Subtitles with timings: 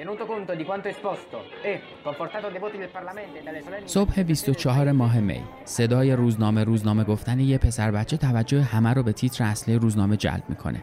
[0.00, 1.72] tenuto conto di quanto esposto e
[2.02, 5.40] confortato dai voti del Parlamento e dalle solenni صبح 24 ماه می.
[5.64, 10.42] صدای روزنامه روزنامه گفتن یه پسر بچه توجه همه رو به تیتر اصلی روزنامه جلب
[10.48, 10.82] می‌کنه.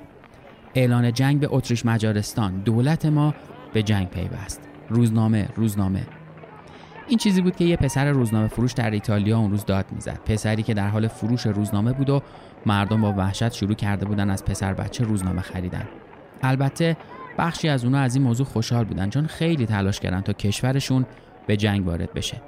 [0.75, 2.61] اعلان جنگ به اتریش مجارستان.
[2.61, 3.33] دولت ما
[3.73, 4.61] به جنگ پیوست.
[4.89, 6.07] روزنامه روزنامه.
[7.07, 10.19] این چیزی بود که یه پسر روزنامه فروش در ایتالیا اون روز داد می‌زد.
[10.25, 12.21] پسری که در حال فروش روزنامه بود و
[12.65, 15.87] مردم با وحشت شروع کرده بودن از پسر بچه روزنامه خریدن.
[16.41, 16.97] البته
[17.37, 21.05] بخشی از اونا از این موضوع خوشحال بودن چون خیلی تلاش کردن تا کشورشون
[21.47, 22.41] به جنگ وارد بشه.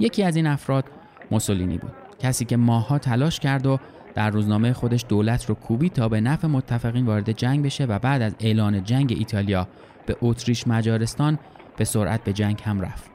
[0.00, 0.84] یکی از این افراد
[1.30, 1.92] موسولینی بود.
[2.18, 3.78] کسی که ماها تلاش کرد و
[4.14, 8.22] در روزنامه خودش دولت رو کوبی تا به نفع متفقین وارد جنگ بشه و بعد
[8.22, 9.68] از اعلان جنگ ایتالیا
[10.06, 11.38] به اتریش مجارستان
[11.76, 13.10] به سرعت به جنگ هم رفت.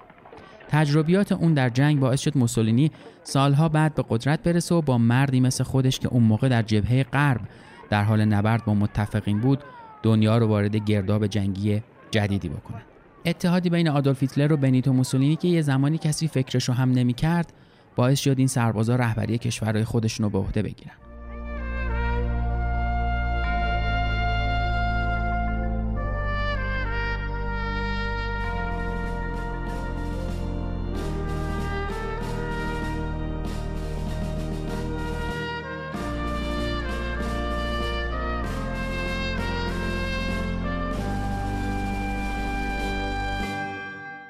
[0.70, 2.92] تجربیات اون در جنگ باعث شد موسولینی
[3.24, 7.04] سالها بعد به قدرت برسه و با مردی مثل خودش که اون موقع در جبهه
[7.04, 7.42] غرب
[7.90, 9.64] در حال نبرد با متفقین بود
[10.08, 12.82] دنیا رو وارد گرداب جنگی جدیدی بکنه.
[13.26, 17.54] اتحادی بین آدولف هیتلر و بنیتو موسولینی که یه زمانی کسی فکرشو هم نمی‌کرد
[17.96, 20.94] باعث شد این سربازا رهبری کشورهای خودشون رو به عهده بگیرن.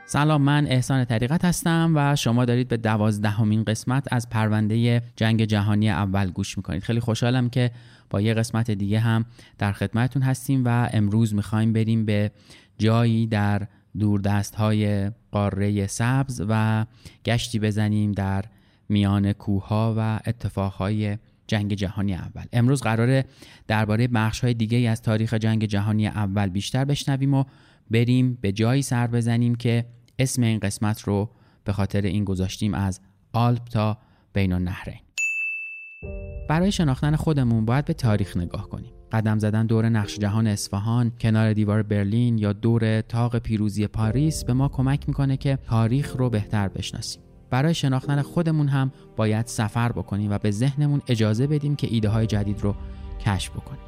[0.09, 5.89] سلام من احسان طریقت هستم و شما دارید به دوازدهمین قسمت از پرونده جنگ جهانی
[5.89, 6.83] اول گوش می‌کنید.
[6.83, 7.71] خیلی خوشحالم که
[8.09, 9.25] با یه قسمت دیگه هم
[9.57, 12.31] در خدمتتون هستیم و امروز می‌خوایم بریم به
[12.77, 13.67] جایی در
[13.99, 16.85] دوردست های قاره سبز و
[17.25, 18.45] گشتی بزنیم در
[18.89, 21.17] میان کوها و اتفاقهای
[21.47, 22.43] جنگ جهانی اول.
[22.53, 23.25] امروز قراره
[23.67, 27.43] درباره بخش های دیگه از تاریخ جنگ جهانی اول بیشتر بشنویم و
[27.91, 29.85] بریم به جایی سر بزنیم که
[30.19, 31.29] اسم این قسمت رو
[31.63, 33.01] به خاطر این گذاشتیم از
[33.33, 33.97] آلپ تا
[34.33, 34.99] بین النهرین.
[36.49, 38.93] برای شناختن خودمون باید به تاریخ نگاه کنیم.
[39.11, 44.53] قدم زدن دور نقش جهان اصفهان کنار دیوار برلین یا دور تاق پیروزی پاریس به
[44.53, 47.21] ما کمک می‌کنه که تاریخ رو بهتر بشناسیم.
[47.49, 52.27] برای شناختن خودمون هم باید سفر بکنیم و به ذهنمون اجازه بدیم که ایده های
[52.27, 52.75] جدید رو
[53.25, 53.81] کشف بکنیم.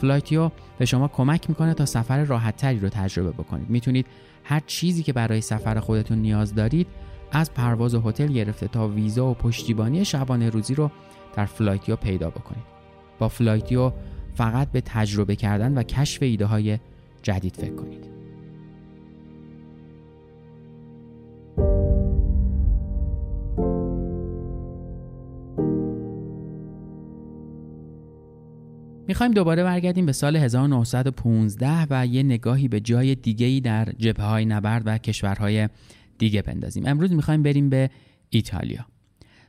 [0.00, 3.70] فلایتیو به شما کمک می‌کنه تا سفر راحت تری رو تجربه بکنید.
[3.70, 4.06] می‌تونید
[4.44, 6.86] هر چیزی که برای سفر خودتون نیاز دارید
[7.32, 10.90] از پرواز و هتل گرفته تا ویزا و پشتیبانی شبانه روزی رو
[11.36, 12.64] در فلایتیو پیدا بکنید.
[13.18, 13.92] با فلایتیو
[14.34, 16.78] فقط به تجربه کردن و کشف ایده های
[17.22, 18.11] جدید فکر کنید.
[29.08, 34.44] می‌خوایم دوباره برگردیم به سال 1915 و یه نگاهی به جای دیگه‌ای در جبهه های
[34.44, 35.68] نبرد و کشورهای
[36.18, 36.86] دیگه بندازیم.
[36.86, 37.90] امروز می‌خوایم بریم به
[38.30, 38.86] ایتالیا.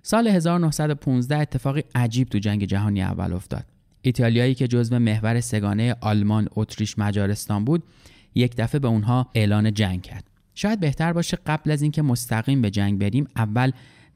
[0.02, 3.66] سال 1915 اتفاقی عجیب تو جنگ جهانی اول افتاد.
[4.02, 7.84] ایتالیایی که جزو محور سگانه آلمان، اتریش، مجارستان بود،
[8.36, 10.24] یک دفعه به اونها اعلان جنگ کرد.
[10.56, 13.72] شاید بهتر باشه قبل از اینکه مستقیم به جنگ بریم اول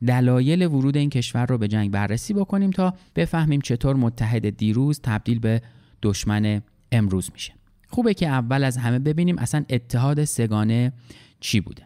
[0.06, 5.40] دلایل ورود این کشور رو به جنگ بررسی بکنیم تا بفهمیم چطور متحد دیروز تبدیل
[5.40, 5.62] به
[6.02, 7.54] دشمن امروز میشه
[7.88, 10.94] خوبه که اول از همه ببینیم اصلا اتحاد سگانه
[11.40, 11.84] چی بوده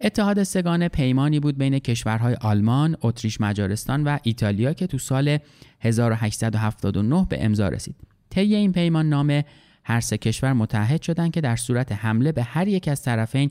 [0.00, 5.38] اتحاد سگانه پیمانی بود بین کشورهای آلمان، اتریش مجارستان و ایتالیا که تو سال
[5.80, 7.96] 1879 به امضا رسید.
[8.30, 9.44] طی این پیمان نامه
[9.84, 13.50] هر سه کشور متحد شدند که در صورت حمله به هر یک از طرفین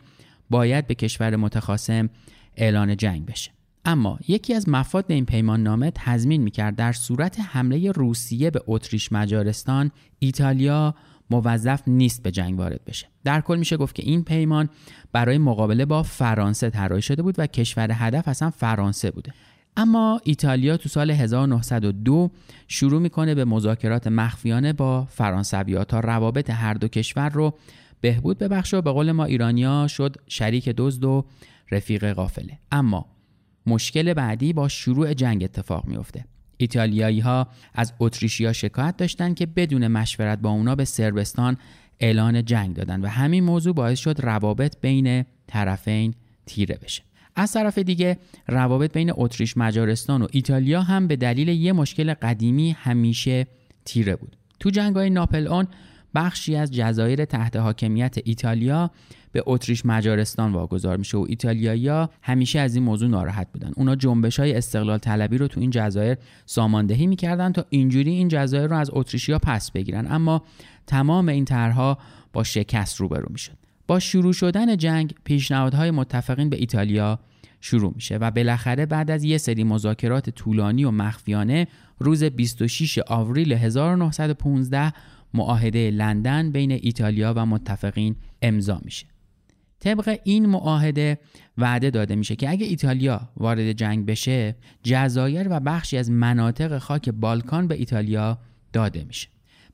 [0.50, 2.10] باید به کشور متخاصم
[2.58, 3.57] اعلان جنگ بشه.
[3.86, 9.12] اما یکی از مفاد این پیمان نامه تضمین می‌کرد در صورت حمله روسیه به اتریش
[9.12, 10.96] مجارستان ایتالیا
[11.30, 13.08] موظف نیست به جنگ وارد بشه.
[13.24, 14.70] در کل میشه گفت که این پیمان
[15.12, 19.34] برای مقابله با فرانسه طراحی شده بود و کشور هدف اصلا فرانسه بوده.
[19.78, 22.32] اما ایتالیا تو سال 1902
[22.68, 27.54] شروع می‌کنه به مذاکرات مخفیانه با فرانسویا تا روابط هر دو کشور رو
[28.02, 31.26] بهبود ببخشه و به قول ما ایرانیا شد شریک دزد و
[31.72, 33.06] رفیق قافله اما
[33.68, 36.26] مشکل بعدی با شروع جنگ اتفاق میفته
[36.58, 41.58] ایتالیایی ها از اتریشیا شکایت داشتند که بدون مشورت با اونا به سربستان
[42.00, 46.14] اعلان جنگ دادن و همین موضوع باعث شد روابط بین طرفین
[46.46, 47.04] تیره بشه.
[47.36, 48.18] از طرف دیگه
[48.48, 53.48] روابط بین اتریش مجارستان و ایتالیا هم به دلیل یه مشکل قدیمی همیشه
[53.86, 54.38] تیره بود.
[54.60, 55.66] تو جنگ های ناپل
[56.16, 58.92] بخشی از جزایر تحت حاکمیت ایتالیا
[59.32, 63.72] به اتریش مجارستان واگذار میشه و ایتالیایی‌ها همیشه از این موضوع ناراحت بودن.
[63.76, 68.68] اونا جنبش های استقلال طلبی رو تو این جزایر ساماندهی می‌کردن تا اینجوری این جزایر
[68.68, 70.08] رو از اتریشیا پس بگیرن.
[70.12, 70.44] اما
[70.88, 71.98] تمام این طرحها
[72.34, 73.58] با شکست روبرو می‌شد.
[73.88, 77.20] با شروع شدن جنگ پیشنهادهای متفقین به ایتالیا
[77.62, 81.68] شروع میشه و بالاخره بعد از یه سری مذاکرات طولانی و مخفیانه
[82.00, 84.94] روز 26 آوریل 1915
[85.34, 89.06] معاهده لندن بین ایتالیا و متفقین امضا میشه.
[89.80, 91.20] طبق این معاهده
[91.58, 97.10] وعده داده میشه که اگه ایتالیا وارد جنگ بشه جزایر و بخشی از مناطق خاک
[97.10, 98.40] بالکان به ایتالیا
[98.74, 99.28] داده میشه.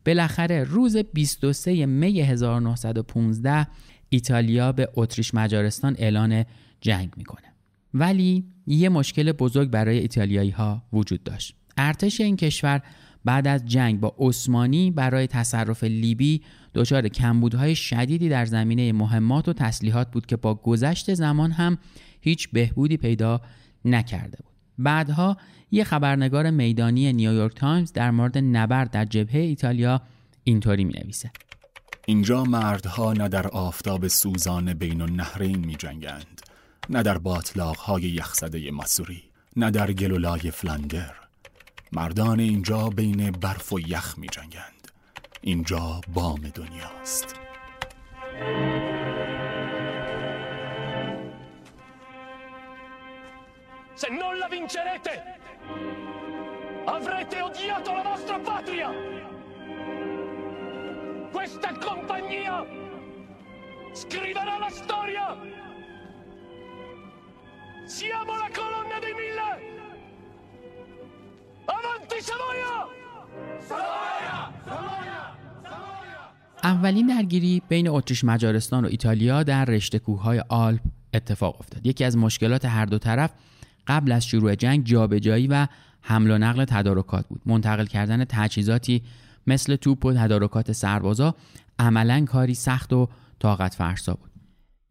[0.05, 3.67] بالاخره روز 23 می 1915
[4.09, 6.45] ایتالیا به اتریش مجارستان اعلان
[6.81, 7.53] جنگ می‌کنه.
[7.93, 11.55] ولی یه مشکل بزرگ برای ایتالیایی ها وجود داشت.
[11.77, 12.81] ارتش این کشور
[13.25, 16.41] بعد از جنگ با عثمانی برای تصرف لیبی
[16.73, 21.77] دچار کمبودهای شدیدی در زمینه مهمات و تسلیحات بود که با گذشت زمان هم
[22.21, 23.41] هیچ بهبودی پیدا
[23.85, 24.53] نکرده بود.
[24.77, 25.37] بعدها
[25.71, 30.01] یه خبرنگار میدانی نیویورک تایمز در مورد نبرد در جبهه ایتالیا
[30.43, 31.31] اینطوری می نویسه
[32.05, 36.41] اینجا مردها نه در آفتاب سوزان بین النهرین می جنگند
[36.89, 39.23] نه در باطلاق یخزده ماسوری
[39.55, 41.22] نه در گلولای فلندر.
[41.92, 44.88] مردان اینجا بین برف و یخ می جنگند
[45.40, 47.34] اینجا بام دنیاست
[54.00, 55.14] Se non la vincerete,
[56.84, 58.92] avrete odiato la vostra patria.
[61.32, 62.64] Questa compagnia
[63.92, 65.36] scriverà la storia.
[67.86, 69.71] Siamo la colonna dei mille.
[76.63, 80.81] اولین درگیری بین اتریش مجارستان و ایتالیا در رشته کوههای آلپ
[81.13, 81.85] اتفاق افتاد.
[81.85, 83.31] یکی از مشکلات هر دو طرف
[83.87, 85.67] قبل از شروع جنگ جابجایی و
[86.01, 87.41] حمل و نقل تدارکات بود.
[87.45, 89.01] منتقل کردن تجهیزاتی
[89.47, 91.35] مثل توپ و تدارکات سربازا
[91.79, 93.09] عملا کاری سخت و
[93.39, 94.29] طاقت فرسا بود.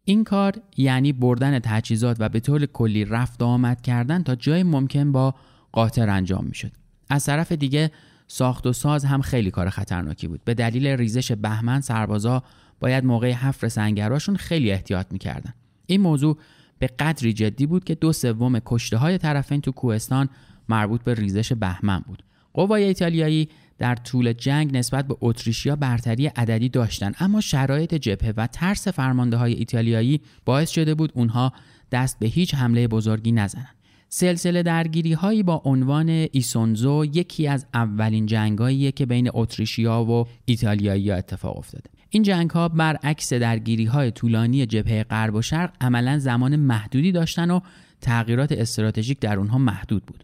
[0.05, 5.11] این کار یعنی بردن تجهیزات و به طور کلی رفت آمد کردن تا جای ممکن
[5.11, 5.35] با
[5.73, 6.71] قاطر انجام می‌شد.
[7.09, 7.91] از طرف دیگه
[8.27, 10.41] ساخت و ساز هم خیلی کار خطرناکی بود.
[10.45, 12.43] به دلیل ریزش بهمن سربازا
[12.79, 15.53] باید موقع حفر سنگراشون خیلی احتیاط می‌کردن.
[15.85, 16.37] این موضوع
[16.79, 20.29] به قدری جدی بود که دو سوم کشته های طرفین تو کوهستان
[20.69, 22.23] مربوط به ریزش بهمن بود.
[22.53, 28.47] قوای ایتالیایی در طول جنگ نسبت به اتریشیا برتری عددی داشتند اما شرایط جبهه و
[28.47, 31.53] ترس فرمانده های ایتالیایی باعث شده بود اونها
[31.91, 33.75] دست به هیچ حمله بزرگی نزنند.
[34.15, 41.11] سلسله درگیری هایی با عنوان ایسونزو یکی از اولین جنگاییه که بین اتریشیا و ایتالیایی
[41.11, 41.89] اتفاق افتاده.
[42.09, 47.51] این جنگ ها برعکس درگیری های طولانی جبهه غرب و شرق عملا زمان محدودی داشتن
[47.51, 47.59] و
[48.01, 50.23] تغییرات استراتژیک در اونها محدود بود.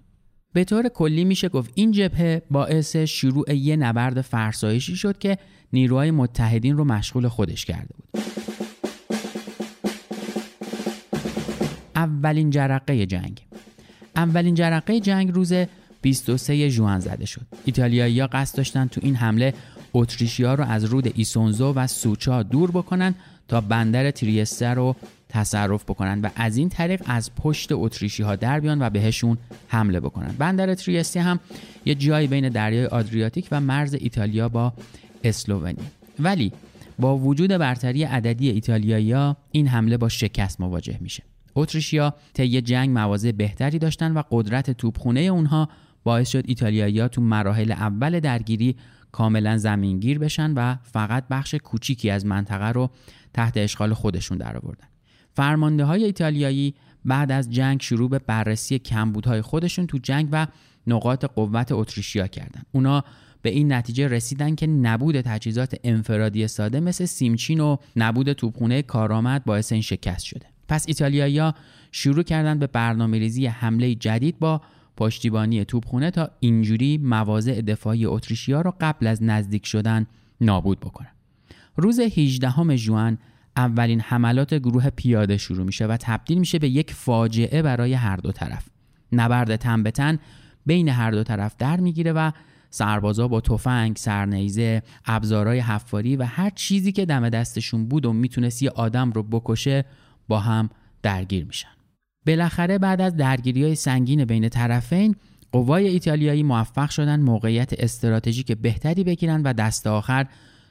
[0.54, 5.38] به طور کلی میشه گفت این جبهه باعث شروع یه نبرد فرسایشی شد که
[5.74, 8.24] نیروهای متحدین رو مشغول خودش کرده بود.
[11.96, 13.49] اولین جرقه جنگ
[14.24, 15.54] اولین جرقه جنگ روز
[16.02, 17.42] 23 ژوئن زده شد.
[17.66, 19.54] ایتالیایی‌ها قصد داشتن تو این حمله
[19.94, 23.16] اتریشیا رو از رود ایسونزو و سوچا دور بکنن
[23.48, 24.96] تا بندر تریسته رو
[25.30, 30.00] تصرف بکنن و از این طریق از پشت اتریشی ها در بیان و بهشون حمله
[30.00, 30.36] بکنن.
[30.38, 31.40] بندر تریستی هم
[31.86, 34.74] یه جایی بین دریای آدریاتیک و مرز ایتالیا با
[35.24, 35.84] اسلوونی
[36.20, 36.52] ولی
[37.00, 41.24] با وجود برتری عددی ایتالیایی‌ها این حمله با شکست مواجه میشه.
[41.56, 45.70] اتریشیا طی جنگ مواضع بهتری داشتن و قدرت توپخونه اونها
[46.04, 48.76] باعث شد ایتالیایی‌ها تو مراحل اول درگیری
[49.12, 52.90] کاملا زمینگیر بشن و فقط بخش کوچیکی از منطقه رو
[53.34, 54.88] تحت اشغال خودشون درآوردن.
[55.34, 56.76] فرمانده های ایتالیایی
[57.06, 60.48] بعد از جنگ شروع به بررسی کمبودهای خودشون تو جنگ و
[60.88, 62.62] نقاط قوت اتریشیا کردن.
[62.72, 63.04] اونا
[63.42, 69.46] به این نتیجه رسیدن که نبود تجهیزات انفرادی ساده مثل سیمچین و نبود توپخونه کارآمد
[69.46, 70.46] باعث این شکست شده.
[70.70, 71.54] پس ایتالیایی‌ها
[71.92, 74.62] شروع کردن به برنامه ریزی حمله جدید با
[74.98, 80.06] پشتیبانی توپخونه تا اینجوری مواضع دفاعی اتریشیا را قبل از نزدیک شدن
[80.42, 81.12] نابود بکنن.
[81.76, 83.18] روز 18 ژوئن
[83.58, 88.32] اولین حملات گروه پیاده شروع میشه و تبدیل میشه به یک فاجعه برای هر دو
[88.32, 88.70] طرف.
[89.12, 90.20] نبرد تن به تن
[90.66, 92.32] بین هر دو طرف در می‌گیره و
[92.70, 98.64] سربازا با تفنگ، سرنیزه، ابزارهای حفاری و هر چیزی که دم دستشون بود و می‌تونست
[98.64, 99.86] یه آدم رو بکشه
[100.30, 100.70] با هم
[101.04, 101.70] درگیر میشن.
[102.28, 105.16] بالاخره بعد از درگیری های سنگین بین طرفین
[105.52, 110.28] قوای ایتالیایی موفق شدن موقعیت استراتژیک بهتری بگیرن و دست آخر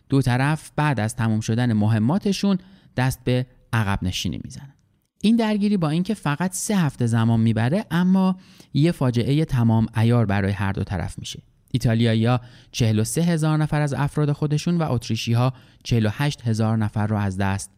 [0.08, 2.58] دو طرف بعد از تموم شدن مهماتشون
[2.96, 4.74] دست به عقب نشینی می‌زنن.
[5.22, 8.36] این درگیری با اینکه فقط سه هفته زمان می‌بره اما
[8.74, 11.42] یه فاجعه تمام ایار برای هر دو طرف میشه.
[11.72, 12.38] ایتالیایی
[12.72, 15.52] 43 هزار نفر از افراد خودشون و اتریشی ها
[15.84, 17.77] 48 هزار نفر رو از دست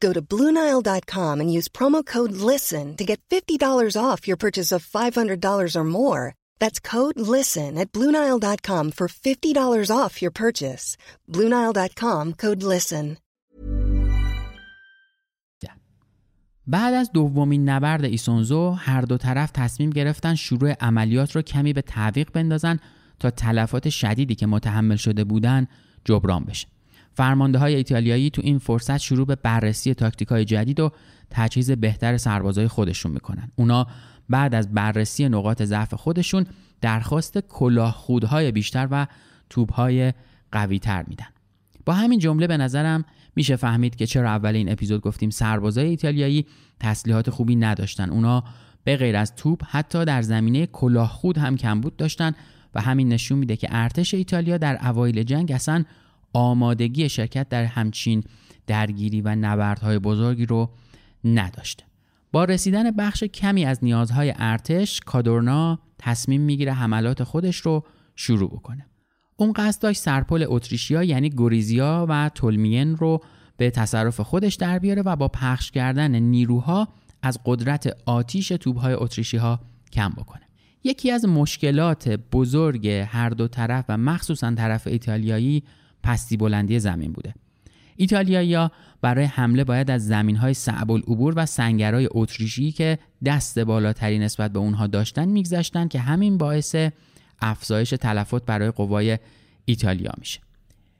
[0.00, 3.60] Go to Bluenile.com and use promo code LISTEN to get $50
[4.00, 6.34] off your purchase of $500 or more.
[6.58, 10.96] That's code LISTEN at Bluenile.com for $50 off your purchase.
[11.28, 13.16] Bluenile.com code LISTEN.
[16.68, 21.82] بعد از دومین نبرد ایسونزو هر دو طرف تصمیم گرفتن شروع عملیات رو کمی به
[21.82, 22.78] تعویق بندازن
[23.20, 25.66] تا تلفات شدیدی که متحمل شده بودن
[26.04, 26.66] جبران بشه.
[27.16, 30.92] فرمانده های ایتالیایی تو این فرصت شروع به بررسی تاکتیک های جدید و
[31.30, 33.50] تجهیز بهتر سربازای خودشون می‌کنن.
[33.56, 33.86] اونا
[34.28, 36.46] بعد از بررسی نقاط ضعف خودشون
[36.80, 39.06] درخواست کلاه خودهای بیشتر و
[39.50, 40.12] توپهای
[40.52, 41.26] قوی تر میدن.
[41.86, 43.04] با همین جمله به نظرم
[43.36, 46.46] میشه فهمید که چرا اول این اپیزود گفتیم سربازای ایتالیایی
[46.80, 48.10] تسلیحات خوبی نداشتن.
[48.10, 48.44] اونا
[48.84, 52.32] به غیر از توپ حتی در زمینه کلاه خود هم کمبود داشتن
[52.74, 55.84] و همین نشون میده که ارتش ایتالیا در اوایل جنگ اصلا
[56.36, 58.22] آمادگی شرکت در همچین
[58.66, 60.70] درگیری و نبردهای بزرگی رو
[61.24, 61.84] نداشته.
[62.32, 67.84] با رسیدن بخش کمی از نیازهای ارتش کادورنا تصمیم می‌گیره حملات خودش رو
[68.16, 68.86] شروع بکنه.
[69.36, 73.20] اون قصد داشت سرپل اتریشیا یعنی گوریزیا و تولمین رو
[73.56, 76.88] به تصرف خودش در بیاره و با پخش کردن نیروها
[77.22, 79.60] از قدرت آتیش توبهای اتریشی ها
[79.92, 80.42] کم بکنه.
[80.84, 85.62] یکی از مشکلات بزرگ هر دو طرف و مخصوصا طرف ایتالیایی
[86.06, 87.34] پستی بلندی زمین بوده.
[87.96, 88.68] ایتالیایی
[89.00, 94.52] برای حمله باید از زمین های صعب العبور و سنگرهای اتریشی که دست بالاتری نسبت
[94.52, 96.76] به اونها داشتن میگذشتن که همین باعث
[97.40, 99.18] افزایش تلفات برای قوای
[99.64, 100.40] ایتالیا میشه.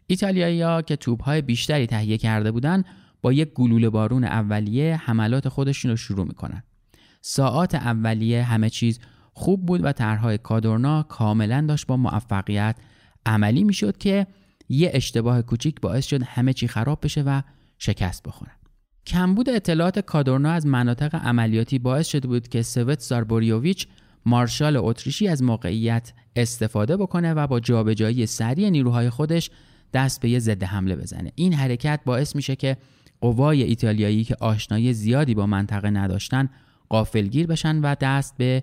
[0.06, 2.84] ایتالیایی که توپ های بیشتری تهیه کرده بودن
[3.22, 6.62] با یک گلوله بارون اولیه حملات خودشون رو شروع می‌کنن.
[7.20, 9.00] ساعات اولیه همه چیز
[9.32, 12.76] خوب بود و طرحهای کادورنا کاملا داشت با موفقیت
[13.26, 14.26] عملی می‌شد که
[14.68, 17.42] یه اشتباه کوچیک باعث شد همه چی خراب بشه و
[17.78, 18.52] شکست بخورن
[19.06, 23.86] کمبود اطلاعات کادورنا از مناطق عملیاتی باعث شده بود که سوت زاربوریوویچ
[24.26, 29.50] مارشال اتریشی از موقعیت استفاده بکنه و با جابجایی سریع نیروهای خودش
[29.92, 31.32] دست به یه ضد حمله بزنه.
[31.34, 32.76] این حرکت باعث میشه که
[33.20, 36.48] قوای ایتالیایی که آشنایی زیادی با منطقه نداشتن
[36.88, 38.62] قافلگیر بشن و دست به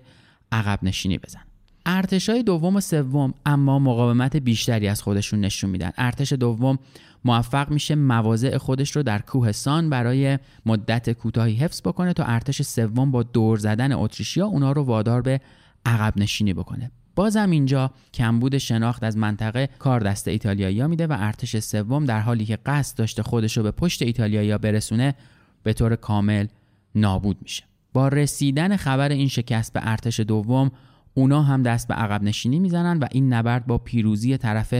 [0.52, 1.42] عقب نشینی بزن.
[1.86, 5.90] ارتشای دوم و سوم اما مقاومت بیشتری از خودشون نشون میدن.
[5.98, 6.78] ارتش دوم
[7.24, 13.10] موفق میشه مواضع خودش رو در کوهستان برای مدت کوتاهی حفظ بکنه تا ارتش سوم
[13.10, 15.40] با دور زدن اتریشیا اونا رو وادار به
[15.86, 16.90] عقب نشینی بکنه.
[17.16, 22.44] بازم اینجا کمبود شناخت از منطقه کار دست ایتالیایی میده و ارتش سوم در حالی
[22.44, 25.14] که قصد داشته خودش رو به پشت ایتالیایی برسونه
[25.62, 26.46] به طور کامل
[26.94, 27.64] نابود میشه.
[27.92, 30.70] با رسیدن خبر این شکست به ارتش دوم
[31.14, 34.74] اونا هم دست به عقب نشینی می‌زنن و این نبرد با پیروزی طرف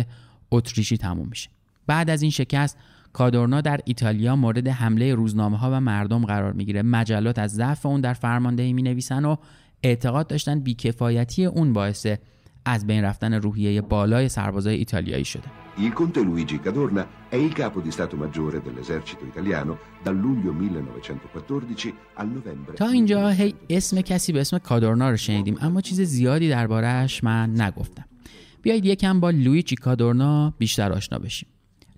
[0.50, 1.50] اتریشی تموم میشه.
[1.86, 2.78] بعد از این شکست
[3.12, 6.82] کادورنا در ایتالیا مورد حمله روزنامه ها و مردم قرار می‌گیره.
[6.82, 9.36] مجلات از ضعف اون در فرماندهی می نویسن و
[9.82, 12.06] اعتقاد داشتن بیکفایتی اون باعث
[12.64, 17.80] از بین رفتن روحیه بالای سربازای ایتالیایی شده Il conte Luigi Cadorna è il capo
[17.80, 22.74] di Stato Maggiore dell'esercito italiano dal luglio 1914 al novembre.
[22.76, 27.60] تا اینجا هی اسم کسی به اسم کادورنا رو شنیدیم اما چیز زیادی دربارهش من
[27.60, 28.04] نگفتم.
[28.62, 31.48] بیایید یکم با لویچی کادورنا بیشتر آشنا بشیم.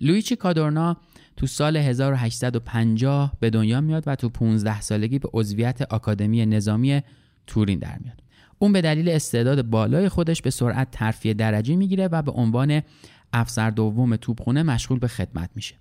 [0.01, 0.97] لویچی کادورنا
[1.37, 7.01] تو سال 1850 به دنیا میاد و تو 15 سالگی به عضویت آکادمی نظامی
[7.47, 8.21] تورین در میاد.
[8.59, 12.81] اون به دلیل استعداد بالای خودش به سرعت ترفیع درجه می‌گیره و به عنوان
[13.33, 15.75] افسر دوم توپخونه مشغول به خدمت میشه.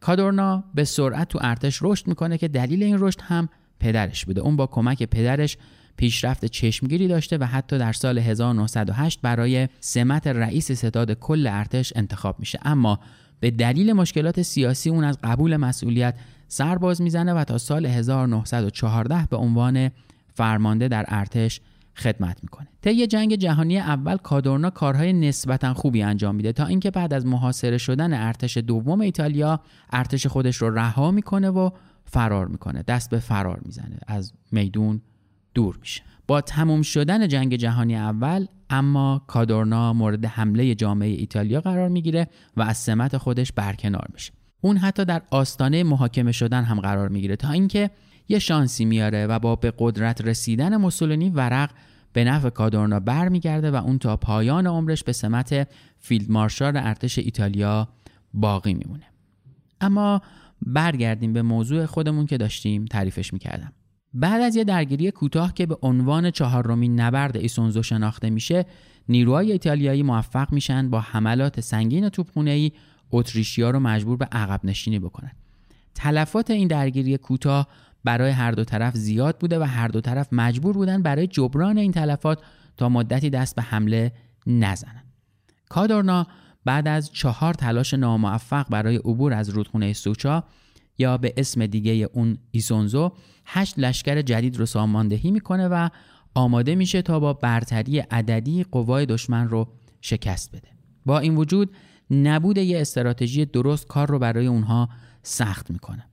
[0.00, 3.48] کادورنا به سرعت تو ارتش رشد می‌کنه که دلیل این رشد هم
[3.80, 4.40] پدرش بوده.
[4.40, 5.56] اون با کمک پدرش
[5.96, 12.38] پیشرفت چشمگیری داشته و حتی در سال 1908 برای سمت رئیس ستاد کل ارتش انتخاب
[12.38, 13.00] میشه اما
[13.40, 16.14] به دلیل مشکلات سیاسی اون از قبول مسئولیت
[16.48, 19.90] سرباز می‌زنه و تا سال 1914 به عنوان
[20.34, 21.60] فرمانده در ارتش
[21.96, 22.66] خدمت می‌کنه.
[22.82, 27.78] طی جنگ جهانی اول کادورنا کارهای نسبتا خوبی انجام میده تا اینکه بعد از محاصره
[27.78, 29.60] شدن ارتش دوم ایتالیا
[29.90, 31.70] ارتش خودش رو رها می‌کنه و
[32.04, 32.82] فرار می‌کنه.
[32.82, 33.98] دست به فرار می‌زنه.
[34.06, 35.00] از میدون
[35.54, 36.02] دور میشه.
[36.26, 42.62] با تموم شدن جنگ جهانی اول اما کادورنا مورد حمله جامعه ایتالیا قرار می‌گیره و
[42.62, 44.32] از سمت خودش برکنار میشه.
[44.60, 47.90] اون حتی در آستانه محاکمه شدن هم قرار می‌گیره تا اینکه
[48.28, 51.70] یه شانسی میاره و با به قدرت رسیدن موسولینی ورق
[52.12, 57.88] به نفع کادورنا برمیگرده و اون تا پایان عمرش به سمت فیلد مارشال ارتش ایتالیا
[58.34, 59.04] باقی میمونه.
[59.80, 60.22] اما
[60.62, 63.72] برگردیم به موضوع خودمون که داشتیم تعریفش می‌کردم.
[64.14, 68.66] بعد از یه درگیری کوتاه که به عنوان چهارمین نبرد ایسونزو شناخته میشه
[69.08, 72.72] نیروهای ایتالیایی موفق میشن با حملات سنگین توپخونه‌ای
[73.10, 75.32] اتریشیا رو مجبور به عقب نشینی بکنن.
[75.94, 77.68] تلفات این درگیری کوتاه
[78.04, 81.92] برای هر دو طرف زیاد بوده و هر دو طرف مجبور بودن برای جبران این
[81.92, 82.42] تلفات
[82.76, 84.12] تا مدتی دست به حمله
[84.46, 85.02] نزنن.
[85.68, 86.26] کادورنا
[86.64, 90.44] بعد از چهار تلاش ناموفق برای عبور از رودخونه سوچا
[90.98, 93.12] یا به اسم دیگه اون ایسونزو
[93.46, 95.88] هشت لشکر جدید رو ساماندهی می‌کنه و
[96.34, 99.68] آماده میشه تا با برتری عددی قوای دشمن رو
[100.00, 100.68] شکست بده.
[101.06, 101.76] با این وجود
[102.10, 104.88] نبود یه استراتژی درست کار رو برای اونها
[105.22, 106.06] سخت می‌کنه.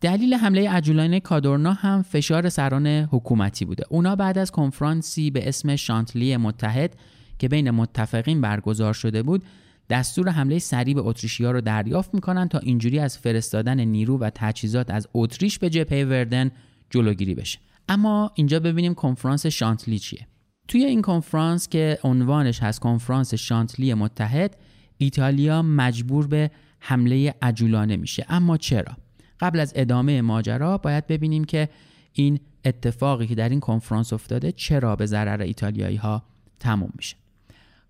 [0.00, 3.84] دلیل حمله عجولانه کادورنا هم فشار سران حکومتی بوده.
[3.88, 6.96] اونا بعد از کنفرانسی به اسم شانتلی متحد
[7.38, 9.44] که بین متفقین برگزار شده بود
[9.90, 14.90] دستور حمله سریع به اتریشیا رو دریافت می‌کنن تا اینجوری از فرستادن نیرو و تجهیزات
[14.90, 16.50] از اتریش به جبهه وردن
[16.90, 17.58] جلوگیری بشه.
[17.88, 20.26] اما اینجا ببینیم کنفرانس شانتلی چیه.
[20.68, 24.56] توی این کنفرانس که عنوانش هست کنفرانس شانتلی متحد
[24.98, 28.26] ایتالیا مجبور به حمله عجولانه میشه.
[28.28, 28.96] اما چرا؟
[29.40, 31.68] قبل از ادامه ماجرا باید ببینیم که
[32.12, 36.22] این اتفاقی که در این کنفرانس افتاده چرا به ضرر ایتالیایی ها
[36.60, 37.16] تموم میشه.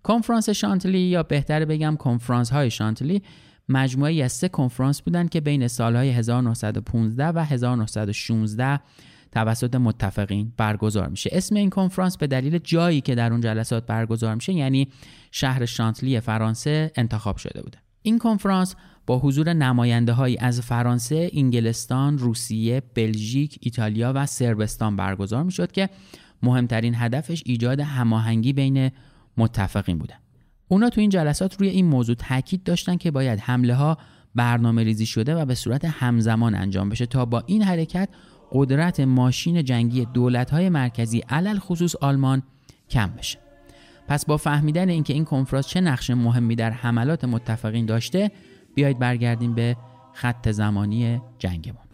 [0.03, 3.21] کنفرانس شانتلی یا بهتر بگم کنفرانس های شانتلی
[3.69, 8.79] مجموعه از سه کنفرانس بودند که بین سالهای 1915 و 1916
[9.31, 11.29] توسط متفقین برگزار میشه.
[11.33, 14.87] اسم این کنفرانس به دلیل جایی که در اون جلسات برگزار میشه یعنی
[15.31, 17.77] شهر شانتلی فرانسه انتخاب شده بوده.
[18.01, 18.75] این کنفرانس
[19.07, 25.71] با حضور نماینده های از فرانسه، انگلستان، روسیه، بلژیک، ایتالیا و سربستان برگزار می شد
[25.71, 25.89] که
[26.43, 28.91] مهمترین هدفش ایجاد هماهنگی بین
[29.37, 30.13] متفقین بوده.
[30.67, 33.97] اونا تو این جلسات روی این موضوع تاکید داشتن که باید حمله ها
[34.35, 38.09] برنامه ریزی شده و به صورت همزمان انجام بشه تا با این حرکت
[38.51, 42.43] قدرت ماشین جنگی دولت های مرکزی علل خصوص آلمان
[42.89, 43.39] کم بشه.
[44.07, 48.31] پس با فهمیدن اینکه این کنفرانس چه نقش مهمی در حملات متفقین داشته
[48.77, 49.77] بیایید برگردیم به
[50.13, 51.87] خط زمانی جنگمون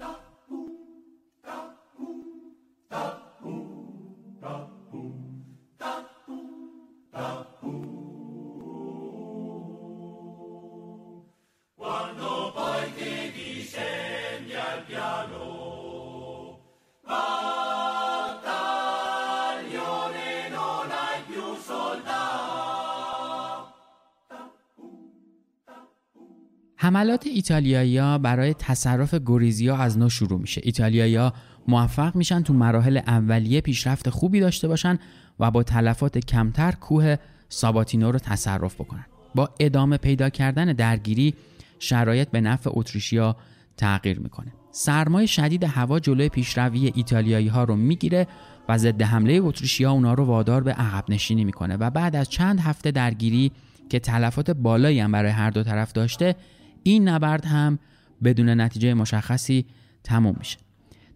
[26.84, 30.62] حملات ایتالیایی برای تصرف گوریزیا از نو شروع میشه.
[30.63, 31.32] ایتالیایی
[31.67, 35.00] موفق میشن تو مراحل اولیه پیشرفت خوبی داشته باشن
[35.39, 37.15] و با تلفات کمتر کوه
[37.50, 39.06] ساباتینو رو تصرف بکنن.
[39.36, 41.34] با ادامه پیدا کردن درگیری
[41.80, 43.36] شرایط به نفع اتریشیا
[43.78, 44.54] تغییر می‌کنه.
[44.72, 48.28] سرمای شدید هوا جلوی پیشروی ایتالیایی ها رو می‌گیره
[48.69, 52.60] و ضد حمله اتریشیا اونا رو وادار به عقب نشینی می‌کنه و بعد از چند
[52.60, 53.52] هفته درگیری
[53.89, 56.36] که تلفات بالایی هم برای هر دو طرف داشته
[56.84, 57.80] این نبرد هم
[58.24, 59.65] بدون نتیجه مشخصی
[60.04, 60.58] تموم میشه.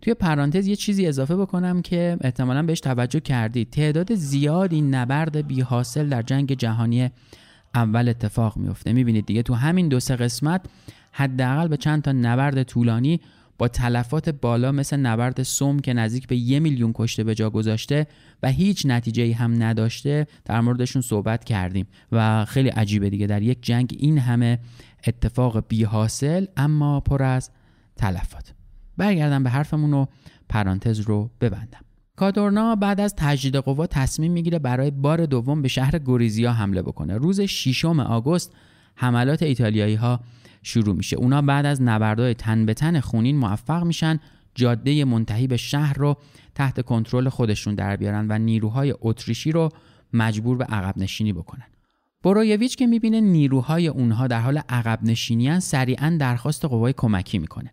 [0.02, 3.70] توی پرانتز یه چیزی اضافه بکنم که احتمالا بهش توجه کردید.
[3.70, 7.10] تعداد زیادی نبرد بی حاصل در جنگ جهانی
[7.76, 10.62] اول اتفاق میفته می‌بینید دیگه تو همین دو سه قسمت
[11.12, 13.20] حداقل به چند تا نبرد طولانی
[13.58, 18.08] با تلفات بالا مثل نبرد سوم که نزدیک به یه میلیون کشته به جا گذاشته
[18.44, 23.28] و هیچ نتیجه ای هم نداشته در موردشون صحبت کردیم و خیلی عجیبه دیگه.
[23.28, 24.60] در یک جنگ این همه
[25.08, 27.52] اتفاق بی حاصل اما پر از
[27.96, 28.54] تلفات.
[28.98, 30.06] برگردم به حرفمون و
[30.50, 31.80] پرانتز رو ببندم.
[32.16, 37.18] کادورنا بعد از تجدید قوا تصمیم می‌گیره برای بار دوم به شهر گوریزیا حمله بکنه.
[37.18, 38.54] روز 6 آگوست
[38.96, 40.20] حملات ایتالیایی ها
[40.68, 41.16] شروع میشه.
[41.16, 44.20] اونا بعد از نبردهای تن به تن خونین موفق میشن
[44.56, 46.18] جاده منتهی به شهر رو
[46.56, 49.70] تحت کنترل خودشون در بیارن و نیروهای اتریشی رو
[50.14, 51.66] مجبور به عقب نشینی بکنن.
[52.24, 57.72] برویویچ که می‌بینه نیروهای اونها در حال عقب نشینیان سریعا درخواست قوای کمکی می‌کنه.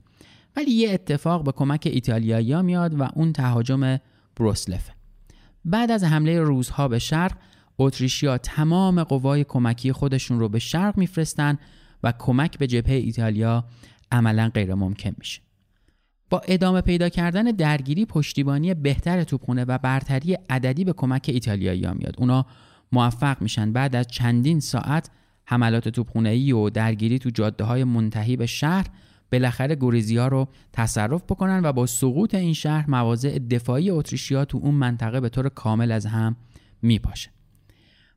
[0.57, 3.98] ولی یه اتفاق به کمک ایتالیایی میاد و اون تهاجم
[4.37, 4.92] بروسلفه
[5.64, 7.33] بعد از حمله روزها به شرق
[7.78, 11.59] اتریشیا تمام قوای کمکی خودشون رو به شرق میفرستن
[12.05, 13.64] و کمک به جبهه ایتالیا
[14.12, 15.40] عملا غیر ممکن میشه.
[16.31, 22.14] با ادامه پیدا کردن درگیری پشتیبانی بهتر توپخونه و برتری عددی به کمک ایتالیایی میاد.
[22.19, 22.47] اونا
[22.93, 25.11] موفق میشن بعد از چندین ساعت
[25.45, 28.87] حملات توپخونه و درگیری تو جاده های منتهی به شهر
[29.33, 34.75] بالاخره گوریزیا رو تصرف بکنن و با سقوط این شهر مواضع دفاعی اتریشیا تو اون
[34.75, 36.37] منطقه به طور کامل از هم
[36.83, 37.31] میپاشه.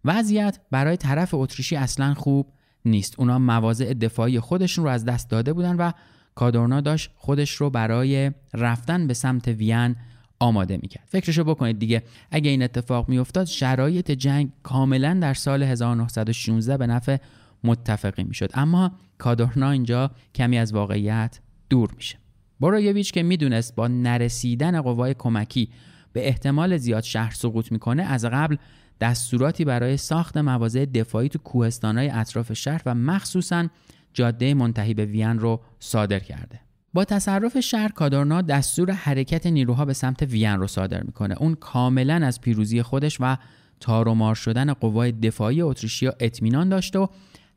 [0.05, 2.53] وضعیت برای طرف اتریشی اصلا خوب
[2.87, 3.19] نیست.
[3.19, 5.91] اونا مواضع دفاعی خودشون رو از دست داده بودن و
[6.35, 9.95] کادورنا داشت خودش رو برای رفتن به سمت وین
[10.39, 11.03] آماده می‌کرد.
[11.07, 12.03] فکرشو بکنید دیگه.
[12.31, 17.17] اگه این اتفاق میافتاد شرایط جنگ کاملا در سال 1916 به نفع
[17.63, 18.51] متفقی می‌شد.
[18.53, 22.17] اما کادورنا اینجا کمی از واقعیت دور میشه.
[22.59, 25.69] برویویچ که می‌دونست با نرسیدن قوای کمکی
[26.13, 28.55] به احتمال زیاد شهر سقوط می‌کنه از قبل
[29.01, 33.67] دستوراتی برای ساخت مواضع دفاعی تو کوهستانهای اطراف شهر و مخصوصا
[34.13, 36.59] جاده منتهی به وین رو صادر کرده.
[36.93, 41.35] با تصرف شهر کادورنا دستور حرکت نیروها به سمت وین رو صادر می‌کنه.
[41.39, 43.37] اون کاملا از پیروزی خودش و
[43.79, 47.07] تارومار شدن قوای دفاعی اتریشیا اطمینان داشته و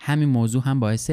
[0.01, 1.11] همین موضوع هم باعث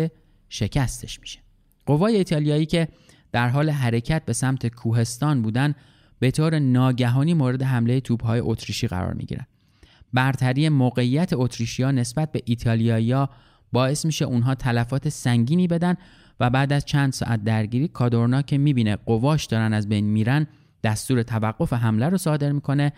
[0.50, 1.40] شکستش میشه.
[1.86, 2.88] قوای ایتالیایی که
[3.32, 5.76] در حال حرکت به سمت کوهستان بودن
[6.20, 9.46] به طور ناگهانی مورد حمله توپهای اتریشی قرار می‌گیرن.
[10.14, 13.30] برتری موقعیت اتریشیا نسبت به ایتالیایی‌ها
[13.72, 15.96] باعث میشه اونها تلفات سنگینی بدن
[16.40, 20.48] و بعد از چند ساعت درگیری کادورنا که می‌بینه قواش دارن از بین میرن
[20.84, 22.94] دستور توقف حمله رو صادر می‌کنه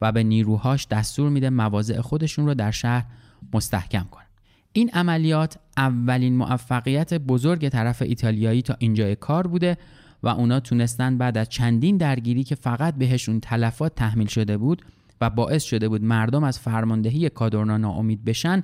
[0.00, 3.04] و به نیروهاش دستور میده مواضع خودشون رو در شهر
[3.52, 4.24] مستحکم کنن.
[4.72, 9.76] این عملیات اولین موفقیت بزرگ طرف ایتالیایی تا اینجای کار بوده
[10.22, 14.82] و اونا تونستن بعد از چندین درگیری که فقط بهشون تلفات تحمیل شده بود
[15.30, 18.62] باعث شده بود مردم از فرماندهی کادورنا ناامید بشن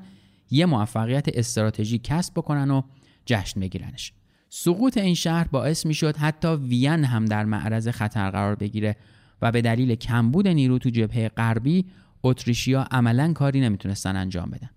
[0.50, 2.82] یه موفقیت استراتژی کسب بکنن و
[3.26, 4.12] جشن بگیرنش.
[4.48, 8.96] سقوط این شهر باعث می‌شد حتی وین هم در معرض خطر قرار بگیره
[9.42, 11.84] و به دلیل کمبود نیرو تو جبهه غربی
[12.22, 14.70] اتریشیا عملا کاری نمی‌تونستن انجام بدن.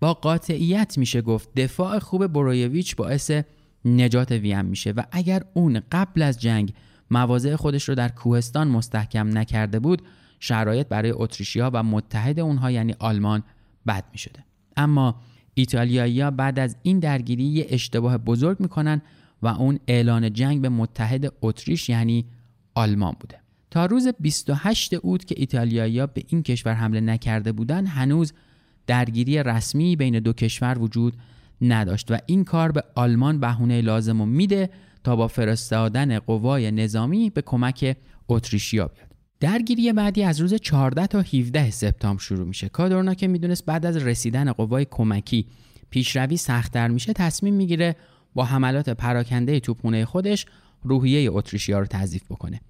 [0.00, 3.30] با قاطعیت میشه گفت دفاع خوب برویویچ باعث
[3.84, 6.72] نجات وین میشه و اگر اون قبل از جنگ
[7.10, 10.02] مواضع خودش رو در کوهستان مستحکم نکرده بود
[10.40, 13.42] شرایط برای اتریشیا و متحد اونها یعنی آلمان
[13.86, 14.44] بد می شده.
[14.76, 15.20] اما
[15.54, 19.02] ایتالیایی بعد از این درگیری یه اشتباه بزرگ می‌کنن
[19.42, 22.26] و اون اعلان جنگ به متحد اتریش یعنی
[22.74, 23.40] آلمان بوده.
[23.70, 28.32] تا روز 28 اوت که ایتالیایی به این کشور حمله نکرده بودن هنوز
[28.86, 31.16] درگیری رسمی بین دو کشور وجود
[31.60, 34.70] نداشت و این کار به آلمان بهونه لازم میده
[35.04, 37.96] تا با فرستادن قوای نظامی به کمک
[38.28, 39.09] اتریشیا بیاد.
[39.40, 42.68] درگیری بعدی از روز 14 تا 17 سپتامبر شروع میشه.
[42.68, 45.46] کادورنا که می‌دونست بعد از رسیدن قوای کمکی
[45.90, 47.96] پیشروی سختتر میشه تصمیم می‌گیره
[48.34, 50.46] با حملات پراکنده توپخونه خودش
[50.82, 52.60] روحیه اتریشیا رو تضعیف بکنه.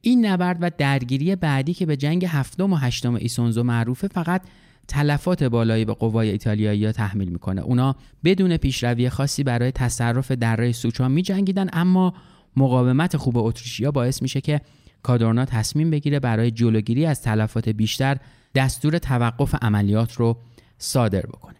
[0.00, 4.42] این نبرد و درگیری بعدی که به جنگ هفتم و هشتم ایسونزو معروفه فقط
[4.88, 10.72] تلفات بالایی به قوای ایتالیایی ها تحمیل می‌کنه اونا بدون پیشروی خاصی برای تصرف دره
[10.72, 12.14] سوچا می جنگیدن اما
[12.56, 14.60] مقاومت خوب اتریشیا باعث میشه که
[15.06, 18.16] کادورنا تصمیم بگیره برای جلوگیری از تلفات بیشتر
[18.54, 20.36] دستور توقف عملیات رو
[20.78, 21.54] صادر بکنه.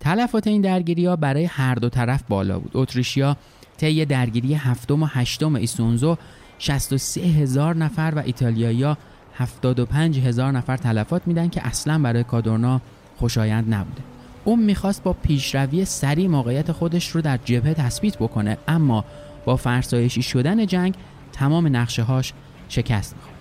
[0.00, 2.70] تلفات این درگیری ها برای هر دو طرف بالا بود.
[2.74, 3.36] اتریشیا
[3.76, 6.16] طی درگیری هفتم و هشتم ایسونزو
[6.58, 8.94] 63 هزار نفر و ایتالیایی
[9.34, 12.80] 75 هزار نفر تلفات میدن که اصلا برای کادورنا
[13.16, 14.02] خوشایند نبوده.
[14.44, 19.04] اون می‌خواست با پیشروی سریع موقعیت خودش رو در جبهه تثبیت بکنه اما
[19.44, 20.94] با فرسایشی شدن جنگ
[21.32, 22.32] تمام نقشه هاش
[22.68, 23.36] شکست می‌خوره.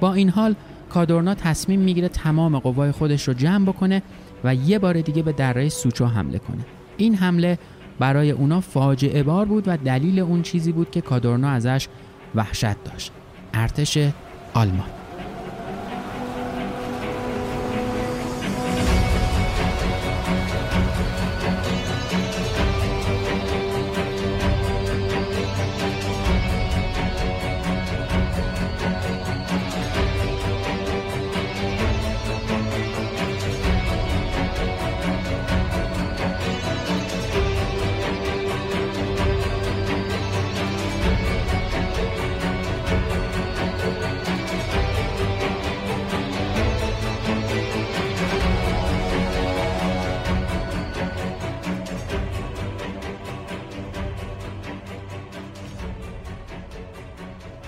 [0.00, 0.54] با این حال
[0.90, 4.02] کادورنا تصمیم می‌گیره تمام قوای خودش رو جمع بکنه
[4.44, 6.66] و یه بار دیگه به دره سوچو حمله کنه.
[6.96, 7.58] این حمله
[7.98, 11.88] برای اونا فاجعه بار بود و دلیل اون چیزی بود که کادورنا ازش
[12.34, 13.12] وحشت داشت.
[13.54, 13.98] ارتش
[14.54, 14.97] آلمان.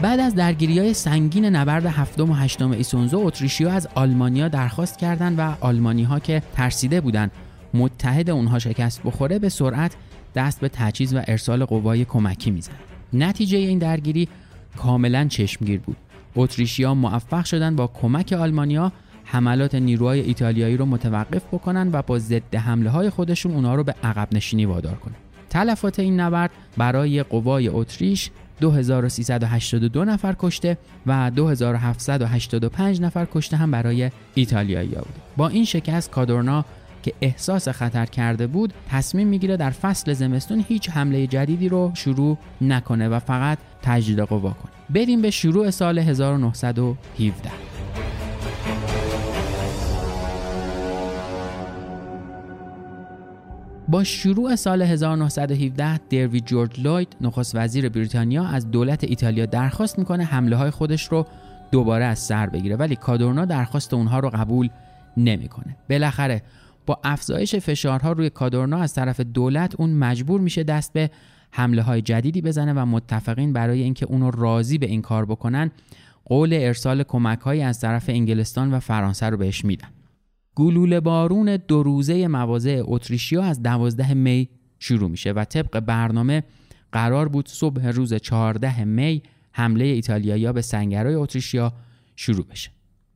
[0.03, 5.39] بعد از درگیری های سنگین نبرد هفتم و هشتم ایسونزو اتریشیا از آلمانیا درخواست کردند
[5.39, 7.31] و آلمانی ها که ترسیده بودند
[7.75, 9.97] متحد اونها شکست بخوره به سرعت
[10.35, 12.73] دست به تجهیز و ارسال قوای کمکی میزن
[13.13, 14.29] نتیجه این درگیری
[14.77, 15.97] کاملا چشمگیر بود.
[16.37, 18.93] اتریشیا موفق شدند با کمک آلمانیا
[19.25, 23.95] حملات نیروهای ایتالیایی رو متوقف بکنن و با ضد حمله های خودشون اونها رو به
[24.03, 25.15] عقب نشینی وادار کنن
[25.51, 34.11] تلفات این نبرد برای قوای اتریش 2382 نفر کشته و 2785 نفر کشته هم برای
[34.35, 35.15] ایتالیایی بود.
[35.37, 36.65] با این شکست کادورنا
[37.03, 42.39] که احساس خطر کرده بود تصمیم می‌گیره در فصل زمستون هیچ حمله جدیدی رو شروع
[42.61, 44.73] نکنه و فقط تجدید قوا کنه.
[44.91, 47.70] بریم به شروع سال 1917
[53.91, 60.25] با شروع سال 1917 دروی جورج لوید نخست وزیر بریتانیا از دولت ایتالیا درخواست می‌کنه
[60.25, 61.27] حمله های خودش رو
[61.73, 64.69] دوباره از سر بگیره ولی کادورنا درخواست اونها رو قبول
[65.17, 65.77] نمی‌کنه.
[65.91, 66.43] بالاخره
[66.87, 71.11] با افزایش فشارها روی کادورنا از طرف دولت اون مجبور میشه دست به
[71.51, 75.71] حمله های جدیدی بزنه و متفقین برای اینکه اونو راضی به این کار بکنن
[76.25, 79.89] قول ارسال کمک از طرف انگلستان و فرانسه رو بهش میدن.
[80.55, 86.45] گلوله بارون دو روزه مواضع اتریشیا از 12 می شروع میشه و طبق برنامه
[86.93, 91.73] قرار بود صبح روز 14 می حمله ایتالیایی به سنگرهای اتریشیا
[92.17, 92.71] شروع بشه.